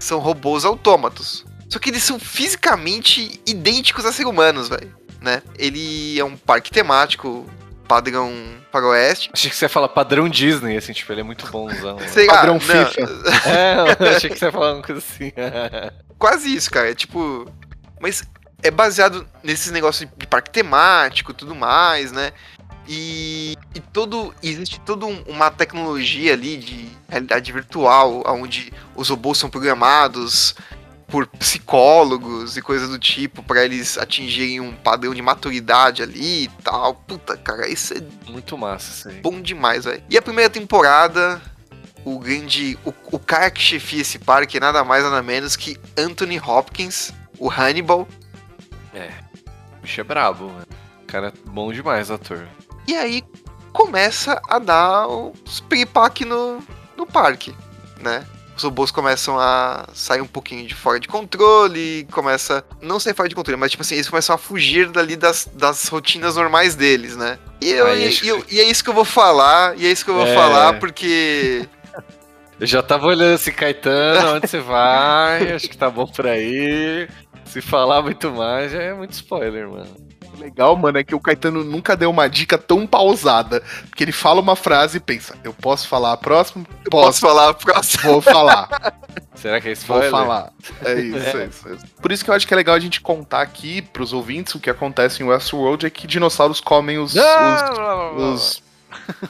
[0.00, 1.44] são robôs autômatos.
[1.68, 5.42] Só que eles são fisicamente idênticos a seres humanos, velho né?
[5.58, 7.46] Ele é um parque temático
[7.86, 8.32] padrão
[8.70, 9.30] faroeste.
[9.32, 11.98] Achei que você ia falar padrão Disney, assim, tipo, ele é muito bonzão.
[12.08, 13.00] Sei lá, Padrão não, FIFA.
[13.48, 15.32] é, eu achei que você ia falar uma coisa assim.
[16.18, 16.90] Quase isso, cara.
[16.90, 17.50] É tipo.
[18.00, 18.22] Mas
[18.62, 22.32] é baseado nesses negócios de parque temático e tudo mais, né?
[22.92, 24.34] E, e todo.
[24.42, 30.56] Existe toda um- uma tecnologia ali de realidade virtual, onde os robôs são programados
[31.06, 36.48] por psicólogos e coisas do tipo, pra eles atingirem um padrão de maturidade ali e
[36.64, 36.94] tal.
[36.94, 39.20] Puta, cara, isso é muito massa aí.
[39.20, 40.02] bom demais, velho.
[40.10, 41.40] E a primeira temporada,
[42.04, 42.76] o grande.
[42.84, 47.12] O, o cara que chefia esse parque é nada mais nada menos que Anthony Hopkins,
[47.38, 48.08] o Hannibal.
[49.78, 50.66] O bicho é brabo, mano.
[51.02, 52.46] O cara é bom demais, ator.
[52.86, 53.22] E aí
[53.72, 56.58] começa a dar os piripaque no,
[56.96, 57.54] no parque,
[58.00, 58.24] né?
[58.56, 62.62] Os robôs começam a sair um pouquinho de fora de controle, começa.
[62.82, 65.86] Não sair fora de controle, mas tipo assim, eles começam a fugir dali das, das
[65.88, 67.38] rotinas normais deles, né?
[67.60, 70.10] E, eu, e eu- e é isso que eu vou falar, e é isso que
[70.10, 70.34] eu vou É.
[70.34, 71.66] falar, porque.
[72.60, 75.50] Eu já tava olhando assim, Caetano, onde você vai?
[75.54, 77.08] Acho que tá bom por aí.
[77.46, 80.09] Se falar muito mais, já é muito spoiler, mano.
[80.34, 83.62] O legal, mano, é que o Caetano nunca deu uma dica tão pausada.
[83.88, 86.64] Porque ele fala uma frase e pensa, eu posso falar a próxima?
[86.90, 88.02] Posso falar a próxima?
[88.12, 88.68] Vou falar,
[89.34, 90.10] Será que é vou spoiler?
[90.10, 90.52] falar.
[90.84, 91.46] É isso, é.
[91.46, 91.86] isso, é isso.
[92.00, 94.60] Por isso que eu acho que é legal a gente contar aqui pros ouvintes o
[94.60, 98.62] que acontece em Westworld é que dinossauros comem os, os- os-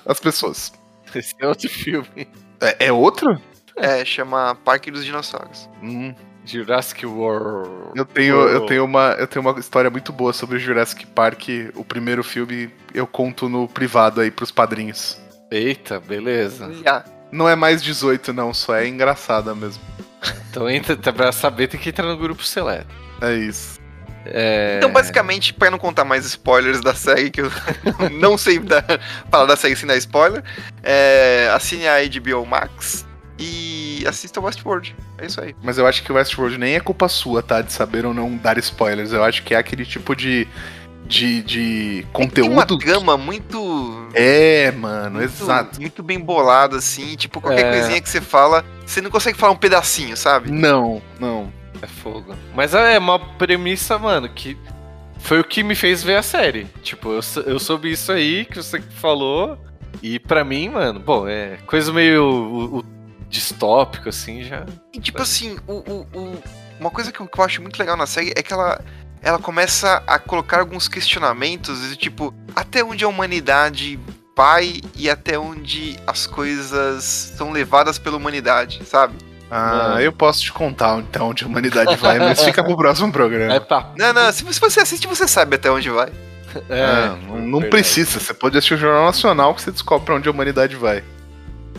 [0.06, 0.72] as pessoas.
[1.14, 2.28] Esse é outro filme.
[2.60, 3.40] É, é outro?
[3.76, 5.68] É, chama Parque dos Dinossauros.
[5.82, 6.14] Hum,
[6.50, 7.92] Jurassic World.
[7.96, 11.44] eu tenho, eu tenho uma, eu tenho uma história muito boa sobre o Jurassic Park,
[11.74, 12.70] o primeiro filme.
[12.92, 15.20] Eu conto no privado aí pros padrinhos.
[15.50, 16.72] Eita, beleza.
[16.84, 17.04] Já.
[17.32, 19.82] Não é mais 18 não, só é engraçada mesmo.
[20.50, 22.92] Então entra, tá pra saber tem que entrar no grupo seleto.
[23.20, 23.78] É isso.
[24.26, 24.76] É...
[24.78, 27.50] Então, basicamente, pra não contar mais spoilers da série, que eu
[28.20, 28.84] não sei da-
[29.30, 30.42] falar da série sem dar spoiler,
[30.82, 33.06] é, assine a HBO Max
[33.38, 34.94] e assista Westworld.
[35.20, 35.54] É isso aí.
[35.62, 37.60] Mas eu acho que o Westworld nem é culpa sua, tá?
[37.60, 39.12] De saber ou não dar spoilers.
[39.12, 40.48] Eu acho que é aquele tipo de.
[41.06, 42.78] de, de Tem uma conteúdo.
[42.78, 44.08] gama muito.
[44.14, 45.80] É, mano, muito- exato.
[45.80, 47.16] Muito bem bolada, assim.
[47.16, 47.70] Tipo, qualquer É.
[47.78, 50.50] coisinha que você fala, você não consegue falar um pedacinho, sabe?
[50.50, 51.52] Não, não.
[51.82, 52.34] É fogo.
[52.54, 54.56] Mas é uma premissa, mano, que
[55.18, 56.66] foi o que me fez ver a série.
[56.82, 59.58] Tipo, eu, sou- eu soube isso aí que você falou.
[60.02, 62.84] E pra mim, mano, bom, é coisa meio o- o
[63.30, 64.66] distópico, assim, já.
[64.92, 66.42] E tipo assim, o, o- o-
[66.78, 68.80] uma coisa que eu, que eu acho muito legal na série é que ela,
[69.22, 73.98] ela começa a colocar alguns questionamentos, do tipo, até onde a humanidade
[74.36, 77.04] vai e até onde as coisas
[77.36, 79.14] são levadas pela humanidade, sabe?
[79.50, 80.00] Ah, Mano.
[80.00, 83.52] eu posso te contar então onde a humanidade vai, mas fica pro próximo programa.
[83.54, 83.92] É pra.
[83.98, 86.08] Não, não, se você- assiste, você sabe até onde vai.
[86.68, 90.14] É, Ah, não, não precisa, você pode assistir o Jornal Nacional que você descobre pra
[90.16, 91.04] onde a humanidade vai.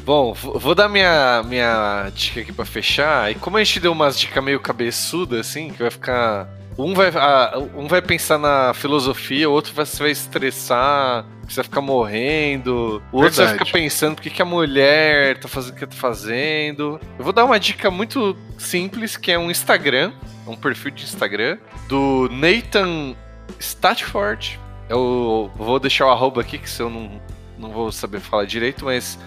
[0.04, 3.32] Bom, vou dar minha, minha dica aqui pra fechar.
[3.32, 6.47] E como a gente deu umas dicas meio cabeçudas, assim, que vai ficar.
[6.78, 11.66] Um vai, ah, um vai pensar na filosofia, o outro vai, vai estressar, você vai
[11.66, 13.60] ficar morrendo, o outro vai Verdade.
[13.60, 16.99] ficar pensando o que, que a mulher tá fazendo o que tá fazendo.
[17.20, 20.14] Eu vou dar uma dica muito simples, que é um Instagram,
[20.47, 23.16] um perfil de Instagram, do Nathan
[23.60, 24.60] Statford.
[24.89, 27.22] Eu vou deixar o arroba aqui, que se eu não,
[27.60, 29.20] não vou saber falar direito, mas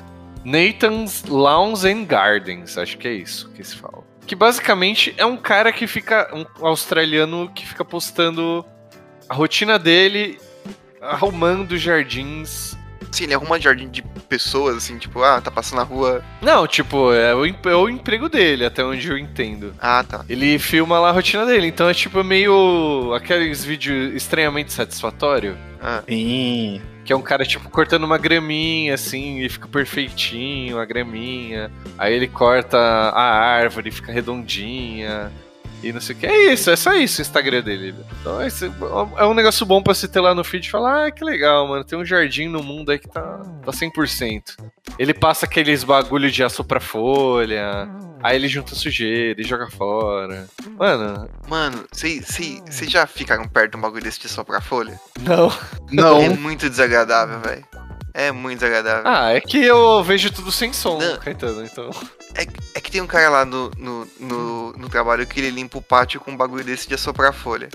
[0.44, 4.04] Nathan's Lawns and Gardens, acho que é isso que se fala.
[4.26, 6.30] Que basicamente é um cara que fica.
[6.34, 8.64] um australiano que fica postando
[9.28, 10.38] a rotina dele
[11.00, 12.76] arrumando jardins.
[13.14, 16.24] Sim, ele arruma jardim de pessoas, assim, tipo, ah, tá passando na rua.
[16.42, 19.72] Não, tipo, é o, em- é o emprego dele, até onde eu entendo.
[19.80, 20.24] Ah, tá.
[20.28, 25.56] Ele filma lá a rotina dele, então é tipo meio aqueles vídeos estranhamente satisfatório.
[25.80, 26.80] Ah, Sim.
[27.04, 31.70] Que é um cara, tipo, cortando uma graminha, assim, e fica perfeitinho a graminha.
[31.98, 35.30] Aí ele corta a árvore, fica redondinha.
[35.84, 36.26] E não sei o que.
[36.26, 37.94] É isso, é só isso o Instagram dele.
[38.20, 38.64] Então esse
[39.16, 41.68] é um negócio bom pra você ter lá no feed e falar, ah, que legal,
[41.68, 41.84] mano.
[41.84, 44.56] Tem um jardim no mundo aí que tá, tá 100%.
[44.98, 47.88] Ele passa aqueles bagulho de assoprar folha.
[48.22, 50.46] Aí ele junta sujeira e joga fora.
[50.78, 54.98] Mano, mano, vocês já ficaram perto de um bagulho desse de soprar folha?
[55.20, 55.52] não.
[55.92, 56.22] Não.
[56.22, 57.64] É muito desagradável, velho.
[58.14, 59.02] É muito desagradável.
[59.04, 61.18] Ah, é que eu vejo tudo sem som, Não.
[61.18, 61.90] Caetano, então.
[62.34, 65.82] É que tem um cara lá no, no, no, no trabalho que ele limpa o
[65.82, 67.68] pátio com um bagulho desse de assoprar folha.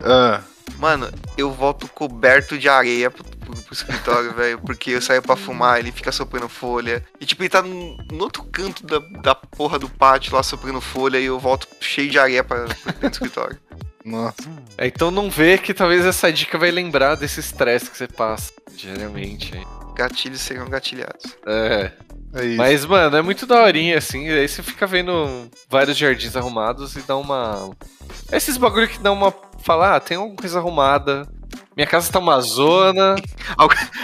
[0.00, 0.40] Ah,
[0.78, 1.08] Mano,
[1.38, 5.78] eu volto coberto de areia pro, pro- pro escritório, velho, porque eu saio pra fumar,
[5.78, 7.04] ele fica soprando folha.
[7.20, 10.80] E tipo, ele tá no, no outro canto da, da porra do pátio lá soprando
[10.80, 13.58] folha e eu volto cheio de areia pra, pra dentro do escritório.
[14.04, 14.34] nossa.
[14.76, 18.52] É, então não vê que talvez essa dica vai lembrar desse estresse que você passa.
[18.74, 19.66] Diariamente, hein?
[19.94, 21.36] Gatilhos serão gatilhados.
[21.46, 21.92] É.
[22.34, 22.56] É isso.
[22.56, 24.28] Mas, mano, é muito daorinha, assim.
[24.28, 27.70] Aí você fica vendo vários jardins arrumados e dá uma.
[28.32, 29.32] Esses bagulho que dá uma.
[29.62, 31.28] Falar, ah, tem alguma coisa arrumada.
[31.76, 33.16] Minha casa tá uma zona.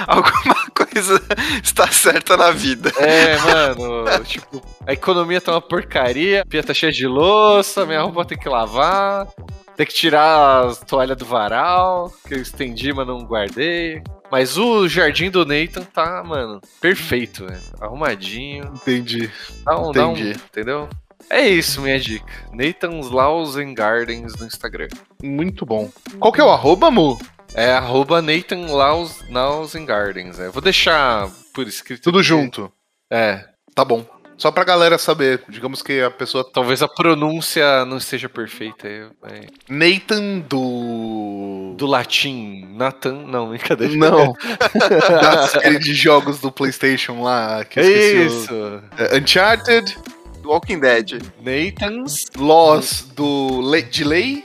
[0.07, 1.23] Alguma coisa
[1.63, 2.91] está certa na vida.
[2.97, 4.25] É, mano.
[4.25, 6.43] tipo, a economia tá uma porcaria.
[6.43, 7.87] A pia tá cheia de louça.
[7.87, 9.29] Minha roupa tem que lavar.
[9.77, 12.13] Tem que tirar as toalhas do varal.
[12.27, 14.03] Que eu estendi, mas não guardei.
[14.31, 17.47] Mas o jardim do Nathan tá, mano, perfeito.
[17.81, 18.73] Arrumadinho.
[18.75, 19.31] Entendi.
[19.65, 20.31] Dá um, dá um, Entendi.
[20.51, 20.89] entendeu?
[21.29, 22.27] É isso, minha dica.
[22.53, 24.89] Nathan's Laws and Gardens no Instagram.
[25.23, 25.91] Muito bom.
[26.19, 27.19] Qual que é o arroba, Mu?
[27.55, 30.39] É arroba Nathan Laws, Laws and Gardens.
[30.39, 30.49] É.
[30.49, 32.03] Vou deixar por escrito.
[32.03, 32.29] Tudo aqui.
[32.29, 32.73] junto.
[33.11, 33.45] É.
[33.75, 34.05] Tá bom.
[34.41, 35.43] Só pra galera saber.
[35.51, 36.43] Digamos que a pessoa.
[36.51, 38.89] Talvez a pronúncia não esteja perfeita.
[38.89, 39.41] É, é.
[39.69, 41.75] Nathan do.
[41.77, 43.13] Do latim, Nathan.
[43.27, 43.95] Não, brincadeira.
[43.95, 44.33] Não.
[45.21, 47.65] da série de jogos do PlayStation lá.
[47.67, 48.83] Que eu esqueci o- isso.
[48.97, 49.99] É, Uncharted,
[50.43, 51.23] Do Walking Dead.
[51.43, 53.83] Nathan's Laws do Le...
[53.83, 54.45] de Lei,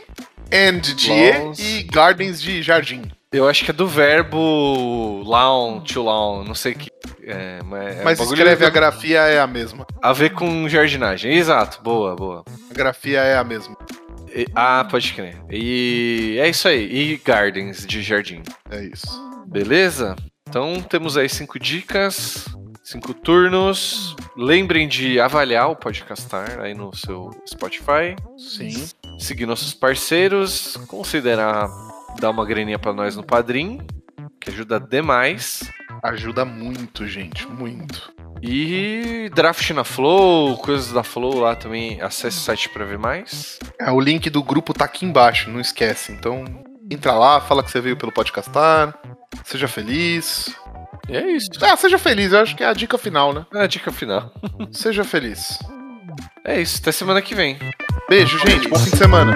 [0.52, 3.04] and de E e Gardens de Jardim.
[3.32, 6.90] Eu acho que é do verbo lawn, to lawn, não sei que.
[7.24, 9.86] É, mas Mas é bagulho escreve a grafia é a mesma.
[10.02, 11.34] a ver com jardinagem.
[11.34, 12.44] Exato, boa, boa.
[12.70, 13.76] A grafia é a mesma.
[14.34, 15.38] E- ah, pode crer.
[15.50, 16.84] E é isso aí.
[17.14, 18.44] E gardens de jardim.
[18.70, 19.08] É isso.
[19.48, 20.16] Beleza?
[20.48, 22.46] Então temos aí cinco dicas,
[22.84, 24.16] cinco turnos.
[24.38, 28.16] Lembrem de avaliar o Podcastar aí no seu Spotify.
[28.38, 28.88] Sim.
[29.18, 30.78] Seguir nossos parceiros.
[30.88, 31.70] Considerar
[32.20, 33.80] dar uma graninha pra nós no Padrim,
[34.46, 35.72] que ajuda demais.
[36.04, 37.48] Ajuda muito, gente.
[37.48, 38.14] Muito.
[38.42, 42.00] E draft na Flow, coisas da Flow lá também.
[42.02, 43.60] Acesse o site pra ver mais.
[43.80, 46.12] É, o link do grupo tá aqui embaixo, não esquece.
[46.12, 46.46] Então,
[46.90, 48.94] entra lá, fala que você veio pelo Podcastar.
[49.44, 50.56] Seja feliz.
[51.10, 51.50] E é isso.
[51.62, 53.46] Ah, seja feliz, eu acho que é a dica final, né?
[53.54, 54.32] É a dica final.
[54.72, 55.60] Seja feliz.
[56.44, 56.80] É isso.
[56.82, 57.58] Até semana que vem.
[58.10, 58.68] Beijo, gente.
[58.68, 59.36] Bom fim de semana.